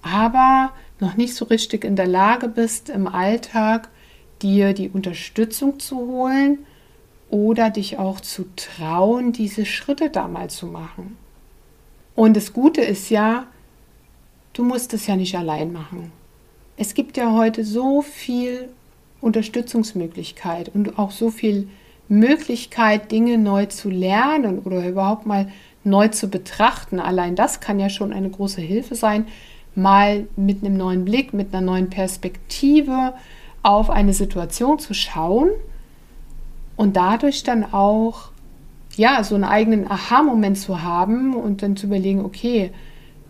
aber 0.00 0.70
noch 1.00 1.16
nicht 1.16 1.34
so 1.34 1.46
richtig 1.46 1.84
in 1.84 1.96
der 1.96 2.06
Lage 2.06 2.46
bist, 2.46 2.90
im 2.90 3.08
Alltag 3.08 3.88
dir 4.42 4.74
die 4.74 4.90
Unterstützung 4.90 5.80
zu 5.80 5.96
holen 5.96 6.60
oder 7.30 7.68
dich 7.68 7.98
auch 7.98 8.20
zu 8.20 8.44
trauen, 8.54 9.32
diese 9.32 9.66
Schritte 9.66 10.08
da 10.08 10.28
mal 10.28 10.50
zu 10.50 10.68
machen. 10.68 11.16
Und 12.14 12.36
das 12.36 12.52
Gute 12.52 12.80
ist 12.80 13.10
ja, 13.10 13.48
du 14.54 14.64
musst 14.64 14.94
es 14.94 15.06
ja 15.06 15.16
nicht 15.16 15.36
allein 15.36 15.72
machen. 15.72 16.10
Es 16.76 16.94
gibt 16.94 17.16
ja 17.16 17.32
heute 17.32 17.64
so 17.64 18.02
viel 18.02 18.70
Unterstützungsmöglichkeit 19.20 20.70
und 20.74 20.98
auch 20.98 21.10
so 21.10 21.30
viel 21.30 21.68
Möglichkeit, 22.08 23.12
Dinge 23.12 23.38
neu 23.38 23.66
zu 23.66 23.90
lernen 23.90 24.58
oder 24.60 24.86
überhaupt 24.86 25.26
mal 25.26 25.48
neu 25.84 26.08
zu 26.08 26.28
betrachten. 26.28 26.98
Allein 26.98 27.36
das 27.36 27.60
kann 27.60 27.78
ja 27.78 27.88
schon 27.88 28.12
eine 28.12 28.30
große 28.30 28.60
Hilfe 28.60 28.94
sein, 28.94 29.26
mal 29.74 30.26
mit 30.36 30.64
einem 30.64 30.76
neuen 30.76 31.04
Blick, 31.04 31.32
mit 31.32 31.54
einer 31.54 31.64
neuen 31.64 31.90
Perspektive 31.90 33.14
auf 33.62 33.90
eine 33.90 34.12
Situation 34.12 34.78
zu 34.78 34.94
schauen 34.94 35.50
und 36.76 36.96
dadurch 36.96 37.42
dann 37.44 37.72
auch 37.72 38.30
ja, 38.96 39.24
so 39.24 39.34
einen 39.34 39.44
eigenen 39.44 39.90
Aha-Moment 39.90 40.58
zu 40.58 40.82
haben 40.82 41.34
und 41.34 41.62
dann 41.62 41.76
zu 41.76 41.86
überlegen, 41.86 42.24
okay, 42.24 42.70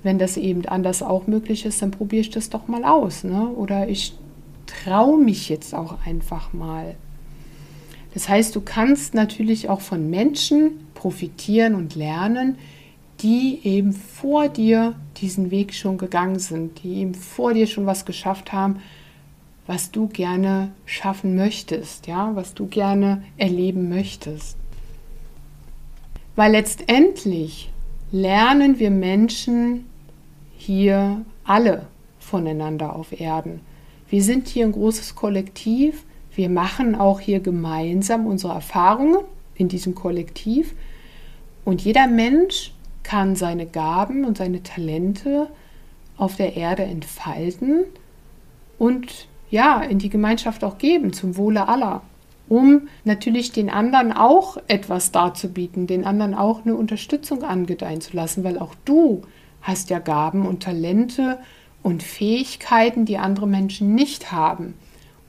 wenn 0.04 0.18
das 0.18 0.36
eben 0.36 0.64
anders 0.66 1.02
auch 1.02 1.26
möglich 1.26 1.64
ist, 1.64 1.82
dann 1.82 1.90
probiere 1.90 2.20
ich 2.20 2.30
das 2.30 2.50
doch 2.50 2.68
mal 2.68 2.84
aus. 2.84 3.24
Ne? 3.24 3.48
Oder 3.48 3.88
ich 3.88 4.14
traue 4.66 5.18
mich 5.18 5.48
jetzt 5.48 5.74
auch 5.74 5.96
einfach 6.06 6.52
mal. 6.52 6.94
Das 8.12 8.28
heißt, 8.28 8.54
du 8.54 8.60
kannst 8.60 9.14
natürlich 9.14 9.68
auch 9.68 9.80
von 9.80 10.08
Menschen 10.08 10.86
profitieren 10.94 11.74
und 11.74 11.96
lernen, 11.96 12.58
die 13.20 13.60
eben 13.64 13.92
vor 13.92 14.48
dir 14.48 14.94
diesen 15.16 15.50
Weg 15.50 15.72
schon 15.74 15.98
gegangen 15.98 16.38
sind, 16.38 16.82
die 16.82 16.96
eben 16.96 17.14
vor 17.14 17.54
dir 17.54 17.66
schon 17.66 17.86
was 17.86 18.04
geschafft 18.04 18.52
haben, 18.52 18.80
was 19.66 19.90
du 19.90 20.08
gerne 20.08 20.72
schaffen 20.84 21.34
möchtest, 21.34 22.06
ja, 22.06 22.32
was 22.34 22.54
du 22.54 22.66
gerne 22.66 23.22
erleben 23.38 23.88
möchtest. 23.88 24.58
Weil 26.36 26.52
letztendlich 26.52 27.70
lernen 28.12 28.78
wir 28.78 28.90
Menschen 28.90 29.86
hier 30.64 31.24
alle 31.44 31.86
voneinander 32.18 32.96
auf 32.96 33.18
Erden. 33.18 33.60
Wir 34.08 34.22
sind 34.22 34.48
hier 34.48 34.64
ein 34.64 34.72
großes 34.72 35.14
Kollektiv. 35.14 36.04
Wir 36.34 36.48
machen 36.48 36.94
auch 36.94 37.20
hier 37.20 37.40
gemeinsam 37.40 38.26
unsere 38.26 38.54
Erfahrungen 38.54 39.18
in 39.54 39.68
diesem 39.68 39.94
Kollektiv. 39.94 40.74
Und 41.64 41.82
jeder 41.82 42.06
Mensch 42.06 42.72
kann 43.02 43.36
seine 43.36 43.66
Gaben 43.66 44.24
und 44.24 44.38
seine 44.38 44.62
Talente 44.62 45.48
auf 46.16 46.36
der 46.36 46.56
Erde 46.56 46.84
entfalten 46.84 47.84
und 48.78 49.28
ja, 49.50 49.82
in 49.82 49.98
die 49.98 50.08
Gemeinschaft 50.08 50.64
auch 50.64 50.78
geben, 50.78 51.12
zum 51.12 51.36
Wohle 51.36 51.68
aller 51.68 52.02
um 52.48 52.88
natürlich 53.04 53.52
den 53.52 53.70
anderen 53.70 54.12
auch 54.12 54.58
etwas 54.68 55.12
darzubieten, 55.12 55.86
den 55.86 56.04
anderen 56.04 56.34
auch 56.34 56.64
eine 56.64 56.76
Unterstützung 56.76 57.42
angedeihen 57.42 58.00
zu 58.00 58.14
lassen, 58.16 58.44
weil 58.44 58.58
auch 58.58 58.74
du 58.84 59.22
hast 59.64 59.90
ja 59.90 59.98
Gaben 59.98 60.46
und 60.46 60.62
Talente 60.62 61.38
und 61.82 62.02
Fähigkeiten, 62.02 63.06
die 63.06 63.18
andere 63.18 63.48
Menschen 63.48 63.94
nicht 63.94 64.30
haben. 64.30 64.74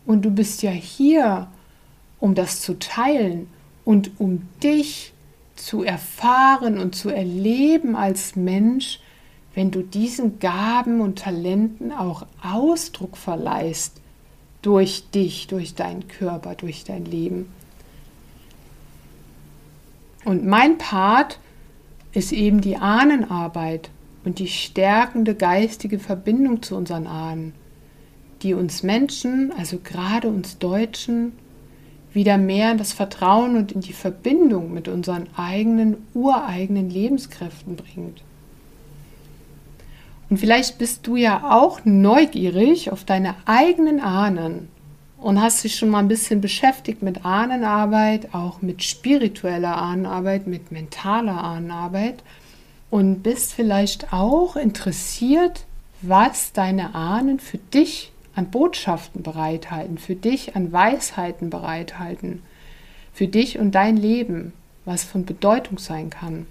Und 0.05 0.23
du 0.23 0.29
bist 0.29 0.61
ja 0.61 0.71
hier, 0.71 1.47
um 2.19 2.35
das 2.35 2.61
zu 2.61 2.77
teilen 2.77 3.47
und 3.83 4.11
um 4.19 4.47
dich 4.61 5.13
zu 5.55 5.83
erfahren 5.83 6.77
und 6.77 6.95
zu 6.95 7.09
erleben 7.09 7.95
als 7.95 8.35
Mensch, 8.35 8.99
wenn 9.55 9.71
du 9.71 9.81
diesen 9.81 10.39
Gaben 10.39 10.99
und 10.99 11.17
Talenten 11.17 11.93
auch 11.93 12.25
Ausdruck 12.43 13.15
verleihst 13.15 14.01
durch 14.61 15.09
dich, 15.11 15.47
durch 15.47 15.75
deinen 15.75 16.07
Körper, 16.09 16.55
durch 16.55 16.83
dein 16.83 17.05
Leben. 17.05 17.49
Und 20.25 20.45
mein 20.45 20.77
Part 20.77 21.39
ist 22.11 22.33
eben 22.33 22.59
die 22.59 22.75
Ahnenarbeit 22.75 23.91
und 24.25 24.39
die 24.39 24.47
stärkende 24.47 25.35
geistige 25.35 25.99
Verbindung 25.99 26.63
zu 26.63 26.75
unseren 26.75 27.07
Ahnen, 27.07 27.53
die 28.41 28.55
uns 28.55 28.83
Menschen, 28.83 29.53
also 29.57 29.77
gerade 29.81 30.27
uns 30.27 30.57
Deutschen, 30.57 31.33
wieder 32.11 32.37
mehr 32.37 32.71
in 32.71 32.77
das 32.77 32.91
Vertrauen 32.93 33.55
und 33.55 33.71
in 33.73 33.81
die 33.81 33.93
Verbindung 33.93 34.73
mit 34.73 34.87
unseren 34.87 35.27
eigenen, 35.35 35.97
ureigenen 36.13 36.89
Lebenskräften 36.89 37.75
bringt. 37.75 38.23
Und 40.29 40.37
vielleicht 40.37 40.79
bist 40.79 41.05
du 41.05 41.17
ja 41.17 41.51
auch 41.51 41.81
neugierig 41.83 42.91
auf 42.91 43.03
deine 43.03 43.35
eigenen 43.45 43.99
Ahnen 43.99 44.69
und 45.19 45.39
hast 45.39 45.63
dich 45.63 45.75
schon 45.75 45.89
mal 45.89 45.99
ein 45.99 46.07
bisschen 46.07 46.41
beschäftigt 46.41 47.03
mit 47.03 47.25
Ahnenarbeit, 47.25 48.33
auch 48.33 48.61
mit 48.61 48.81
spiritueller 48.81 49.77
Ahnenarbeit, 49.77 50.47
mit 50.47 50.71
mentaler 50.71 51.43
Ahnenarbeit 51.43 52.23
und 52.95 53.23
bist 53.23 53.51
vielleicht 53.51 54.13
auch 54.13 54.55
interessiert, 54.55 55.65
was 56.01 56.53
deine 56.53 56.95
Ahnen 56.95 57.41
für 57.41 57.57
dich 57.57 58.13
an 58.35 58.51
Botschaften 58.51 59.21
bereithalten, 59.21 59.97
für 59.97 60.15
dich 60.15 60.55
an 60.55 60.71
Weisheiten 60.71 61.49
bereithalten, 61.49 62.41
für 63.11 63.27
dich 63.27 63.59
und 63.59 63.75
dein 63.75 63.97
Leben, 63.97 64.53
was 64.85 65.03
von 65.03 65.25
Bedeutung 65.25 65.77
sein 65.77 66.09
kann. 66.09 66.47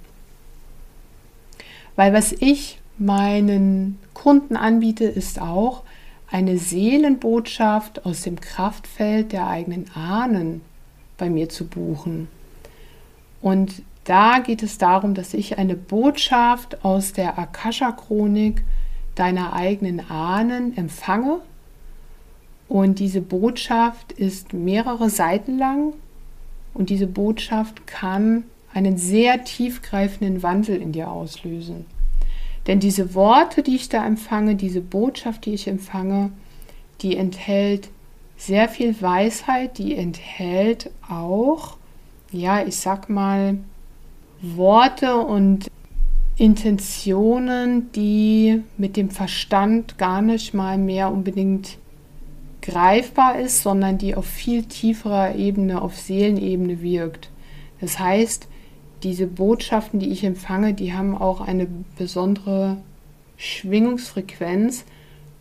Weil 1.97 2.13
was 2.13 2.33
ich 2.33 2.79
meinen 2.99 3.99
Kunden 4.13 4.57
anbiete, 4.57 5.07
ist 5.07 5.41
auch 5.41 5.83
eine 6.31 6.59
Seelenbotschaft 6.59 8.05
aus 8.05 8.21
dem 8.21 8.39
Kraftfeld 8.39 9.33
der 9.33 9.47
eigenen 9.47 9.91
Ahnen 9.95 10.61
bei 11.17 11.31
mir 11.31 11.49
zu 11.49 11.67
buchen. 11.67 12.29
Und 13.41 13.81
da 14.05 14.39
geht 14.39 14.63
es 14.63 14.79
darum, 14.79 15.15
dass 15.15 15.35
ich 15.35 15.59
eine 15.59 15.77
Botschaft 15.77 16.85
aus 16.85 17.13
der 17.13 17.39
Akasha-Chronik 17.39 18.63
deiner 19.15 19.55
eigenen 19.55 20.11
Ahnen 20.11 20.77
empfange. 20.77 21.41
Und 22.69 22.99
diese 22.99 23.21
Botschaft 23.21 24.13
ist 24.13 24.53
mehrere 24.53 25.11
Seiten 25.11 25.59
lang 25.59 25.95
und 26.73 26.91
diese 26.91 27.07
Botschaft 27.07 27.87
kann 27.87 28.45
einen 28.73 28.97
sehr 28.99 29.45
tiefgreifenden 29.45 30.43
Wandel 30.43 30.77
in 30.77 30.93
dir 30.93 31.11
auslösen. 31.11 31.87
Denn 32.67 32.81
diese 32.81 33.15
Worte, 33.15 33.63
die 33.63 33.77
ich 33.77 33.89
da 33.89 34.05
empfange, 34.05 34.57
diese 34.57 34.81
Botschaft, 34.81 35.45
die 35.47 35.55
ich 35.55 35.69
empfange, 35.69 36.33
die 37.03 37.17
enthält 37.17 37.91
sehr 38.37 38.69
viel 38.69 39.01
Weisheit, 39.01 39.79
die 39.79 39.95
enthält 39.95 40.91
auch, 41.09 41.77
ja, 42.33 42.67
ich 42.67 42.77
sag 42.77 43.09
mal, 43.09 43.59
Worte 44.57 45.17
und 45.17 45.71
Intentionen, 46.37 47.93
die 47.93 48.63
mit 48.77 48.97
dem 48.97 49.11
Verstand 49.11 49.99
gar 49.99 50.21
nicht 50.21 50.53
mal 50.53 50.79
mehr 50.79 51.11
unbedingt 51.11 51.79
greifbar 52.61 53.39
ist, 53.39 53.63
sondern 53.63 53.99
die 53.99 54.15
auf 54.15 54.27
viel 54.27 54.65
tieferer 54.65 55.37
Ebene, 55.37 55.81
auf 55.83 55.97
Seelenebene 55.97 56.83
wirkt. 56.83 57.31
Das 57.81 57.99
heißt, 57.99 58.49
diese 59.03 59.27
Botschaften, 59.27 60.01
die 60.01 60.09
ich 60.09 60.25
empfange, 60.25 60.73
die 60.75 60.95
haben 60.95 61.17
auch 61.17 61.41
eine 61.41 61.69
besondere 61.97 62.79
Schwingungsfrequenz. 63.37 64.85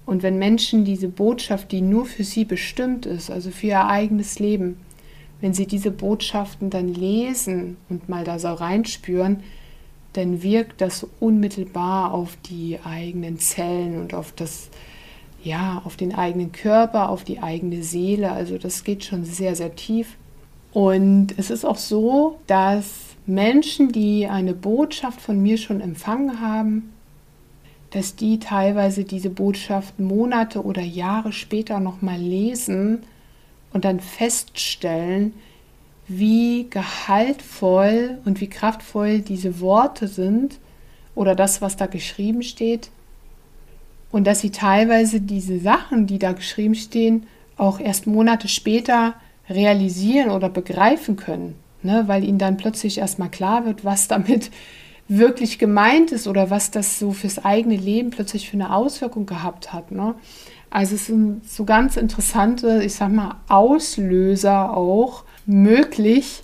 Und 0.06 0.22
wenn 0.22 0.38
Menschen 0.38 0.84
diese 0.84 1.08
Botschaft, 1.08 1.72
die 1.72 1.82
nur 1.82 2.06
für 2.06 2.26
sie 2.26 2.44
bestimmt 2.44 3.06
ist, 3.06 3.32
also 3.32 3.52
für 3.52 3.68
ihr 3.68 3.88
eigenes 3.88 4.40
Leben, 4.40 4.78
wenn 5.44 5.54
sie 5.54 5.68
diese 5.68 5.92
Botschaften 5.92 6.70
dann 6.70 6.88
lesen 6.88 7.76
und 7.90 8.08
mal 8.08 8.24
da 8.24 8.40
so 8.40 8.48
reinspüren, 8.48 9.44
dann 10.14 10.42
wirkt 10.42 10.80
das 10.80 11.06
unmittelbar 11.20 12.14
auf 12.14 12.38
die 12.46 12.80
eigenen 12.86 13.40
Zellen 13.40 14.00
und 14.00 14.14
auf 14.14 14.32
das, 14.32 14.70
ja, 15.44 15.82
auf 15.84 15.98
den 15.98 16.16
eigenen 16.16 16.54
Körper, 16.54 17.10
auf 17.10 17.26
die 17.26 17.44
eigene 17.44 17.84
Seele. 17.84 18.32
Also 18.32 18.58
das 18.58 18.86
geht 18.86 19.04
schon 19.04 19.26
sehr, 19.26 19.54
sehr 19.58 19.76
tief. 19.76 20.16
Und 20.72 21.38
es 21.38 21.50
ist 21.50 21.66
auch 21.66 21.76
so, 21.76 22.40
dass 22.48 23.18
Menschen, 23.26 23.92
die 23.92 24.28
eine 24.28 24.54
Botschaft 24.54 25.20
von 25.20 25.44
mir 25.44 25.58
schon 25.58 25.82
empfangen 25.82 26.40
haben, 26.40 26.94
dass 27.90 28.16
die 28.16 28.40
teilweise 28.40 29.04
diese 29.04 29.30
Botschaft 29.30 30.00
Monate 30.00 30.64
oder 30.64 30.84
Jahre 30.84 31.34
später 31.34 31.82
nochmal 31.82 32.18
lesen 32.18 33.04
und 33.74 33.86
dann 33.86 34.00
feststellen, 34.00 35.34
wie 36.08 36.68
gehaltvoll 36.70 38.20
und 38.26 38.40
wie 38.40 38.50
kraftvoll 38.50 39.20
diese 39.20 39.60
Worte 39.60 40.08
sind 40.08 40.60
oder 41.16 41.36
das, 41.36 41.62
was 41.62 41.76
da 41.76 41.88
geschrieben 41.88 42.44
steht. 42.44 42.90
Und 44.12 44.26
dass 44.26 44.42
sie 44.42 44.52
teilweise 44.52 45.22
diese 45.22 45.60
Sachen, 45.60 46.06
die 46.06 46.20
da 46.20 46.34
geschrieben 46.34 46.76
stehen, 46.76 47.26
auch 47.58 47.80
erst 47.80 48.06
Monate 48.06 48.48
später 48.48 49.16
realisieren 49.50 50.30
oder 50.30 50.50
begreifen 50.50 51.16
können, 51.16 51.56
ne? 51.82 52.04
weil 52.08 52.24
ihnen 52.24 52.38
dann 52.38 52.58
plötzlich 52.58 53.00
erstmal 53.00 53.30
klar 53.30 53.66
wird, 53.66 53.84
was 53.84 54.08
damit 54.08 54.52
wirklich 55.08 55.60
gemeint 55.60 56.12
ist 56.12 56.28
oder 56.28 56.50
was 56.50 56.72
das 56.72 57.00
so 57.00 57.12
fürs 57.12 57.44
eigene 57.44 57.76
Leben 57.76 58.10
plötzlich 58.10 58.50
für 58.50 58.56
eine 58.56 58.74
Auswirkung 58.74 59.26
gehabt 59.26 59.74
hat. 59.74 59.92
Ne? 59.92 60.16
Also 60.74 60.96
es 60.96 61.06
sind 61.06 61.48
so 61.48 61.66
ganz 61.66 61.98
interessante, 61.98 62.82
ich 62.84 62.96
sag 62.96 63.12
mal, 63.12 63.36
Auslöser 63.48 64.76
auch 64.76 65.24
möglich, 65.46 66.42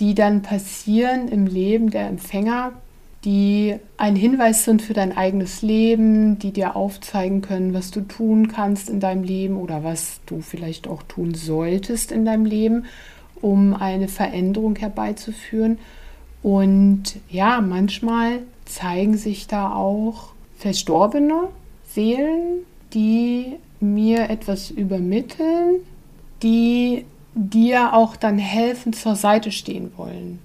die 0.00 0.16
dann 0.16 0.42
passieren 0.42 1.28
im 1.28 1.46
Leben 1.46 1.90
der 1.90 2.08
Empfänger, 2.08 2.72
die 3.24 3.76
ein 3.98 4.16
Hinweis 4.16 4.64
sind 4.64 4.82
für 4.82 4.94
dein 4.94 5.16
eigenes 5.16 5.62
Leben, 5.62 6.40
die 6.40 6.50
dir 6.50 6.74
aufzeigen 6.74 7.40
können, 7.40 7.72
was 7.72 7.92
du 7.92 8.00
tun 8.00 8.48
kannst 8.48 8.90
in 8.90 8.98
deinem 8.98 9.22
Leben 9.22 9.56
oder 9.56 9.84
was 9.84 10.18
du 10.26 10.40
vielleicht 10.40 10.88
auch 10.88 11.04
tun 11.04 11.34
solltest 11.34 12.10
in 12.10 12.24
deinem 12.24 12.46
Leben, 12.46 12.86
um 13.40 13.74
eine 13.74 14.08
Veränderung 14.08 14.74
herbeizuführen. 14.74 15.78
Und 16.42 17.20
ja, 17.28 17.60
manchmal 17.60 18.40
zeigen 18.64 19.16
sich 19.16 19.46
da 19.46 19.72
auch 19.72 20.30
verstorbene 20.58 21.46
Seelen, 21.86 22.64
die 22.94 23.56
mir 23.80 24.30
etwas 24.30 24.70
übermitteln, 24.70 25.80
die 26.42 27.04
dir 27.34 27.94
auch 27.94 28.16
dann 28.16 28.38
helfen 28.38 28.92
zur 28.92 29.16
Seite 29.16 29.52
stehen 29.52 29.92
wollen. 29.96 30.38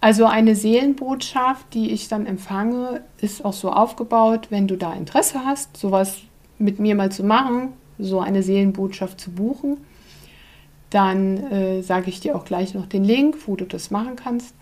Also 0.00 0.24
eine 0.24 0.54
Seelenbotschaft, 0.54 1.74
die 1.74 1.90
ich 1.90 2.08
dann 2.08 2.26
empfange, 2.26 3.02
ist 3.20 3.44
auch 3.44 3.52
so 3.52 3.70
aufgebaut, 3.70 4.46
wenn 4.50 4.66
du 4.66 4.76
da 4.76 4.94
Interesse 4.94 5.44
hast, 5.44 5.76
sowas 5.76 6.18
mit 6.58 6.78
mir 6.78 6.94
mal 6.94 7.12
zu 7.12 7.22
machen, 7.22 7.74
so 7.98 8.20
eine 8.20 8.42
Seelenbotschaft 8.42 9.20
zu 9.20 9.30
buchen, 9.30 9.76
dann 10.88 11.36
äh, 11.52 11.82
sage 11.82 12.08
ich 12.08 12.20
dir 12.20 12.34
auch 12.34 12.44
gleich 12.44 12.74
noch 12.74 12.86
den 12.86 13.04
Link, 13.04 13.36
wo 13.46 13.56
du 13.56 13.66
das 13.66 13.90
machen 13.90 14.16
kannst. 14.16 14.54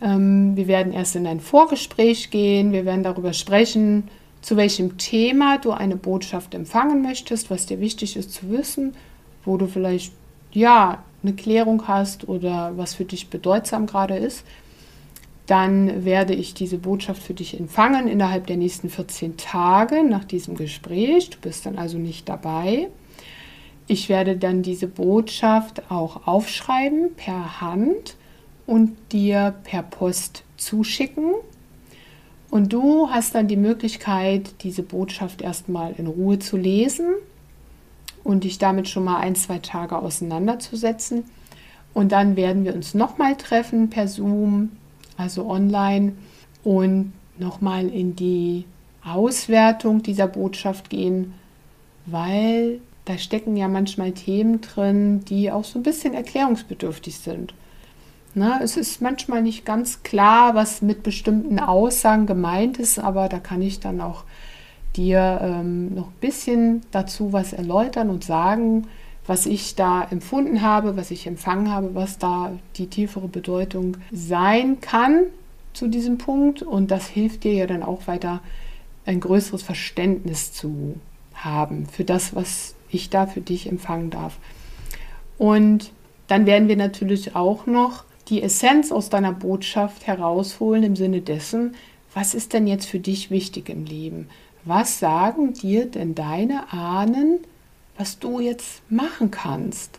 Ähm, 0.00 0.56
wir 0.56 0.68
werden 0.68 0.92
erst 0.92 1.16
in 1.16 1.26
ein 1.26 1.40
Vorgespräch 1.40 2.30
gehen, 2.30 2.72
wir 2.72 2.84
werden 2.84 3.02
darüber 3.02 3.32
sprechen, 3.32 4.08
zu 4.42 4.56
welchem 4.56 4.98
Thema 4.98 5.58
du 5.58 5.70
eine 5.70 5.96
Botschaft 5.96 6.54
empfangen 6.54 7.00
möchtest, 7.00 7.50
was 7.50 7.66
dir 7.66 7.80
wichtig 7.80 8.16
ist 8.16 8.32
zu 8.32 8.50
wissen, 8.50 8.94
wo 9.44 9.56
du 9.56 9.66
vielleicht 9.66 10.12
ja 10.52 11.02
eine 11.22 11.32
Klärung 11.34 11.86
hast 11.86 12.28
oder 12.28 12.76
was 12.76 12.94
für 12.94 13.04
dich 13.04 13.30
bedeutsam 13.30 13.86
gerade 13.86 14.16
ist, 14.16 14.44
dann 15.46 16.04
werde 16.04 16.34
ich 16.34 16.54
diese 16.54 16.78
Botschaft 16.78 17.22
für 17.22 17.34
dich 17.34 17.58
empfangen 17.58 18.08
innerhalb 18.08 18.46
der 18.46 18.56
nächsten 18.56 18.90
14 18.90 19.36
Tage 19.36 20.04
nach 20.04 20.24
diesem 20.24 20.56
Gespräch. 20.56 21.30
Du 21.30 21.38
bist 21.38 21.66
dann 21.66 21.78
also 21.78 21.98
nicht 21.98 22.28
dabei. 22.28 22.88
Ich 23.86 24.08
werde 24.08 24.36
dann 24.36 24.62
diese 24.62 24.86
Botschaft 24.86 25.90
auch 25.90 26.26
aufschreiben 26.26 27.14
per 27.16 27.60
Hand 27.60 28.16
und 28.66 28.96
dir 29.12 29.54
per 29.64 29.82
Post 29.82 30.44
zuschicken. 30.56 31.32
Und 32.52 32.74
du 32.74 33.08
hast 33.08 33.34
dann 33.34 33.48
die 33.48 33.56
Möglichkeit, 33.56 34.62
diese 34.62 34.82
Botschaft 34.82 35.40
erstmal 35.40 35.94
in 35.96 36.06
Ruhe 36.06 36.38
zu 36.38 36.58
lesen 36.58 37.06
und 38.24 38.44
dich 38.44 38.58
damit 38.58 38.90
schon 38.90 39.04
mal 39.04 39.20
ein, 39.20 39.34
zwei 39.36 39.56
Tage 39.56 39.96
auseinanderzusetzen. 39.96 41.24
Und 41.94 42.12
dann 42.12 42.36
werden 42.36 42.66
wir 42.66 42.74
uns 42.74 42.92
nochmal 42.92 43.38
treffen 43.38 43.88
per 43.88 44.06
Zoom, 44.06 44.72
also 45.16 45.48
online, 45.48 46.12
und 46.62 47.14
nochmal 47.38 47.88
in 47.88 48.16
die 48.16 48.66
Auswertung 49.02 50.02
dieser 50.02 50.26
Botschaft 50.26 50.90
gehen, 50.90 51.32
weil 52.04 52.82
da 53.06 53.16
stecken 53.16 53.56
ja 53.56 53.66
manchmal 53.66 54.12
Themen 54.12 54.60
drin, 54.60 55.24
die 55.24 55.50
auch 55.50 55.64
so 55.64 55.78
ein 55.78 55.82
bisschen 55.82 56.12
erklärungsbedürftig 56.12 57.16
sind. 57.16 57.54
Na, 58.34 58.60
es 58.62 58.76
ist 58.78 59.02
manchmal 59.02 59.42
nicht 59.42 59.66
ganz 59.66 60.02
klar, 60.02 60.54
was 60.54 60.80
mit 60.80 61.02
bestimmten 61.02 61.58
Aussagen 61.58 62.26
gemeint 62.26 62.78
ist, 62.78 62.98
aber 62.98 63.28
da 63.28 63.38
kann 63.38 63.60
ich 63.60 63.80
dann 63.80 64.00
auch 64.00 64.24
dir 64.96 65.40
ähm, 65.42 65.94
noch 65.94 66.08
ein 66.08 66.20
bisschen 66.20 66.82
dazu 66.90 67.32
was 67.32 67.52
erläutern 67.52 68.08
und 68.08 68.24
sagen, 68.24 68.86
was 69.26 69.46
ich 69.46 69.74
da 69.74 70.02
empfunden 70.10 70.62
habe, 70.62 70.96
was 70.96 71.10
ich 71.10 71.26
empfangen 71.26 71.70
habe, 71.70 71.94
was 71.94 72.18
da 72.18 72.52
die 72.76 72.86
tiefere 72.86 73.28
Bedeutung 73.28 73.98
sein 74.10 74.80
kann 74.80 75.24
zu 75.74 75.88
diesem 75.88 76.18
Punkt. 76.18 76.62
Und 76.62 76.90
das 76.90 77.06
hilft 77.06 77.44
dir 77.44 77.52
ja 77.52 77.66
dann 77.66 77.82
auch 77.82 78.06
weiter, 78.06 78.40
ein 79.04 79.20
größeres 79.20 79.62
Verständnis 79.62 80.52
zu 80.52 80.96
haben 81.34 81.86
für 81.86 82.04
das, 82.04 82.34
was 82.34 82.74
ich 82.90 83.10
da 83.10 83.26
für 83.26 83.40
dich 83.40 83.68
empfangen 83.68 84.10
darf. 84.10 84.38
Und 85.38 85.92
dann 86.28 86.46
werden 86.46 86.68
wir 86.68 86.76
natürlich 86.76 87.34
auch 87.34 87.66
noch 87.66 88.04
die 88.32 88.42
Essenz 88.42 88.90
aus 88.90 89.10
deiner 89.10 89.32
Botschaft 89.32 90.06
herausholen 90.06 90.82
im 90.82 90.96
Sinne 90.96 91.20
dessen, 91.20 91.74
was 92.14 92.32
ist 92.32 92.54
denn 92.54 92.66
jetzt 92.66 92.86
für 92.86 92.98
dich 92.98 93.30
wichtig 93.30 93.68
im 93.68 93.84
Leben? 93.84 94.28
Was 94.64 94.98
sagen 94.98 95.52
dir 95.52 95.84
denn 95.84 96.14
deine 96.14 96.72
Ahnen, 96.72 97.40
was 97.98 98.18
du 98.18 98.40
jetzt 98.40 98.80
machen 98.90 99.30
kannst? 99.30 99.98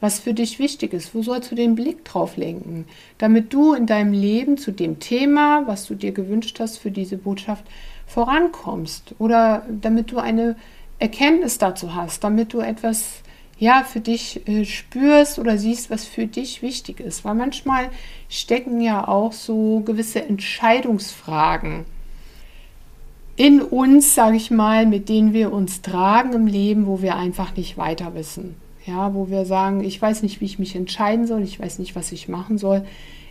Was 0.00 0.20
für 0.20 0.32
dich 0.32 0.60
wichtig 0.60 0.92
ist? 0.92 1.12
Wo 1.12 1.22
sollst 1.22 1.50
du 1.50 1.56
den 1.56 1.74
Blick 1.74 2.04
drauf 2.04 2.36
lenken, 2.36 2.86
damit 3.18 3.52
du 3.52 3.74
in 3.74 3.86
deinem 3.86 4.12
Leben 4.12 4.58
zu 4.58 4.70
dem 4.70 5.00
Thema, 5.00 5.66
was 5.66 5.86
du 5.86 5.96
dir 5.96 6.12
gewünscht 6.12 6.60
hast 6.60 6.78
für 6.78 6.92
diese 6.92 7.16
Botschaft, 7.16 7.64
vorankommst? 8.06 9.16
Oder 9.18 9.66
damit 9.68 10.12
du 10.12 10.18
eine 10.18 10.54
Erkenntnis 11.00 11.58
dazu 11.58 11.96
hast, 11.96 12.22
damit 12.22 12.52
du 12.52 12.60
etwas 12.60 13.22
ja 13.62 13.84
für 13.84 14.00
dich 14.00 14.48
äh, 14.48 14.64
spürst 14.64 15.38
oder 15.38 15.56
siehst, 15.56 15.88
was 15.88 16.04
für 16.04 16.26
dich 16.26 16.62
wichtig 16.62 16.98
ist. 16.98 17.24
Weil 17.24 17.36
manchmal 17.36 17.90
stecken 18.28 18.80
ja 18.80 19.06
auch 19.06 19.32
so 19.32 19.82
gewisse 19.86 20.20
Entscheidungsfragen 20.24 21.84
in 23.36 23.62
uns, 23.62 24.16
sage 24.16 24.36
ich 24.36 24.50
mal, 24.50 24.84
mit 24.84 25.08
denen 25.08 25.32
wir 25.32 25.52
uns 25.52 25.80
tragen 25.80 26.32
im 26.32 26.48
Leben, 26.48 26.86
wo 26.86 27.02
wir 27.02 27.14
einfach 27.14 27.56
nicht 27.56 27.78
weiter 27.78 28.16
wissen. 28.16 28.56
Ja, 28.84 29.14
wo 29.14 29.30
wir 29.30 29.44
sagen, 29.44 29.84
ich 29.84 30.02
weiß 30.02 30.24
nicht, 30.24 30.40
wie 30.40 30.46
ich 30.46 30.58
mich 30.58 30.74
entscheiden 30.74 31.28
soll, 31.28 31.42
ich 31.44 31.60
weiß 31.60 31.78
nicht, 31.78 31.94
was 31.94 32.10
ich 32.10 32.28
machen 32.28 32.58
soll. 32.58 32.84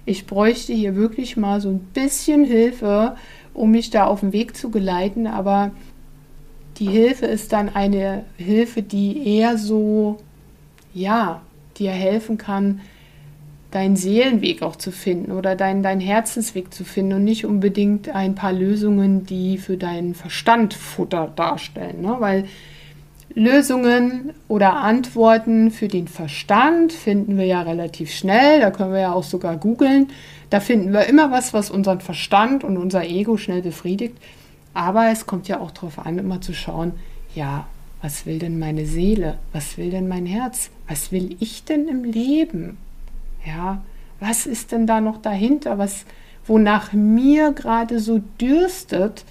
Ich 0.05 0.27
bräuchte 0.27 0.71
hier 0.71 0.95
wirklich 0.95 1.35
mal 1.35 1.59
so 1.59 1.67
ein 1.67 1.79
bisschen 1.93 2.45
Hilfe, 2.45 3.17
um 3.53 3.71
mich 3.71 3.89
da 3.89 4.05
auf 4.05 4.21
den 4.21 4.31
Weg 4.31 4.55
zu 4.55 4.71
geleiten, 4.71 5.27
aber 5.27 5.71
die 6.81 6.89
Hilfe 6.89 7.27
ist 7.27 7.53
dann 7.53 7.69
eine 7.69 8.23
Hilfe, 8.37 8.81
die 8.81 9.37
eher 9.37 9.59
so, 9.59 10.17
ja, 10.95 11.43
dir 11.77 11.91
helfen 11.91 12.39
kann, 12.39 12.81
deinen 13.69 13.95
Seelenweg 13.95 14.63
auch 14.63 14.75
zu 14.75 14.91
finden 14.91 15.31
oder 15.31 15.55
deinen, 15.55 15.83
deinen 15.83 16.01
Herzensweg 16.01 16.73
zu 16.73 16.83
finden 16.83 17.13
und 17.13 17.23
nicht 17.23 17.45
unbedingt 17.45 18.09
ein 18.09 18.33
paar 18.33 18.51
Lösungen, 18.51 19.27
die 19.27 19.59
für 19.59 19.77
deinen 19.77 20.15
Verstand 20.15 20.73
Futter 20.73 21.31
darstellen. 21.35 22.01
Ne? 22.01 22.15
Weil 22.17 22.45
Lösungen 23.35 24.33
oder 24.47 24.77
Antworten 24.77 25.69
für 25.69 25.87
den 25.87 26.07
Verstand 26.07 26.93
finden 26.93 27.37
wir 27.37 27.45
ja 27.45 27.61
relativ 27.61 28.11
schnell. 28.11 28.59
Da 28.59 28.71
können 28.71 28.91
wir 28.91 29.01
ja 29.01 29.13
auch 29.13 29.23
sogar 29.23 29.55
googeln. 29.55 30.07
Da 30.49 30.59
finden 30.59 30.93
wir 30.93 31.05
immer 31.05 31.29
was, 31.29 31.53
was 31.53 31.69
unseren 31.69 32.01
Verstand 32.01 32.63
und 32.63 32.75
unser 32.77 33.05
Ego 33.05 33.37
schnell 33.37 33.61
befriedigt. 33.61 34.17
Aber 34.73 35.09
es 35.11 35.25
kommt 35.25 35.47
ja 35.47 35.59
auch 35.59 35.71
darauf 35.71 35.99
an, 35.99 36.17
immer 36.17 36.41
zu 36.41 36.53
schauen, 36.53 36.93
ja, 37.35 37.65
was 38.01 38.25
will 38.25 38.39
denn 38.39 38.57
meine 38.57 38.85
Seele? 38.85 39.37
Was 39.53 39.77
will 39.77 39.91
denn 39.91 40.07
mein 40.07 40.25
Herz? 40.25 40.71
Was 40.87 41.11
will 41.11 41.35
ich 41.39 41.65
denn 41.65 41.87
im 41.87 42.03
Leben? 42.03 42.77
Ja, 43.45 43.81
was 44.19 44.45
ist 44.45 44.71
denn 44.71 44.87
da 44.87 45.01
noch 45.01 45.21
dahinter, 45.21 45.77
was 45.77 46.05
wonach 46.45 46.93
mir 46.93 47.51
gerade 47.51 47.99
so 47.99 48.21
dürstet 48.39 49.25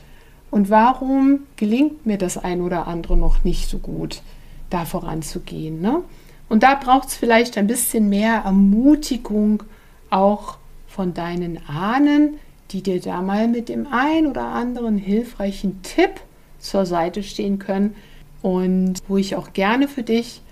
und 0.51 0.71
warum 0.71 1.41
gelingt 1.57 2.07
mir 2.07 2.19
das 2.19 2.39
ein 2.39 2.61
oder 2.61 2.87
andere 2.87 3.17
noch 3.17 3.45
nicht 3.45 3.69
so 3.69 3.79
gut, 3.79 4.23
da 4.69 4.85
voranzugehen? 4.85 5.81
Ne? 5.81 6.03
Und 6.49 6.63
da 6.63 6.75
braucht 6.75 7.09
es 7.09 7.15
vielleicht 7.17 7.57
ein 7.59 7.67
bisschen 7.67 8.09
mehr 8.09 8.43
Ermutigung 8.45 9.63
auch 10.11 10.59
von 10.89 11.15
deinen 11.15 11.61
Ahnen, 11.69 12.39
die 12.71 12.83
dir 12.83 13.01
da 13.01 13.23
mal 13.23 13.49
mit 13.49 13.69
dem 13.69 13.87
ein 13.91 14.27
oder 14.27 14.47
anderen 14.47 14.97
hilfreichen 14.97 15.83
Tipp 15.83 16.21
zur 16.59 16.87
Seite 16.87 17.23
stehen 17.23 17.59
können 17.59 17.95
und 18.43 18.95
wo 19.09 19.17
ich 19.17 19.37
auch 19.37 19.53
gerne 19.53 19.89
für 19.89 20.03
dich 20.03 20.43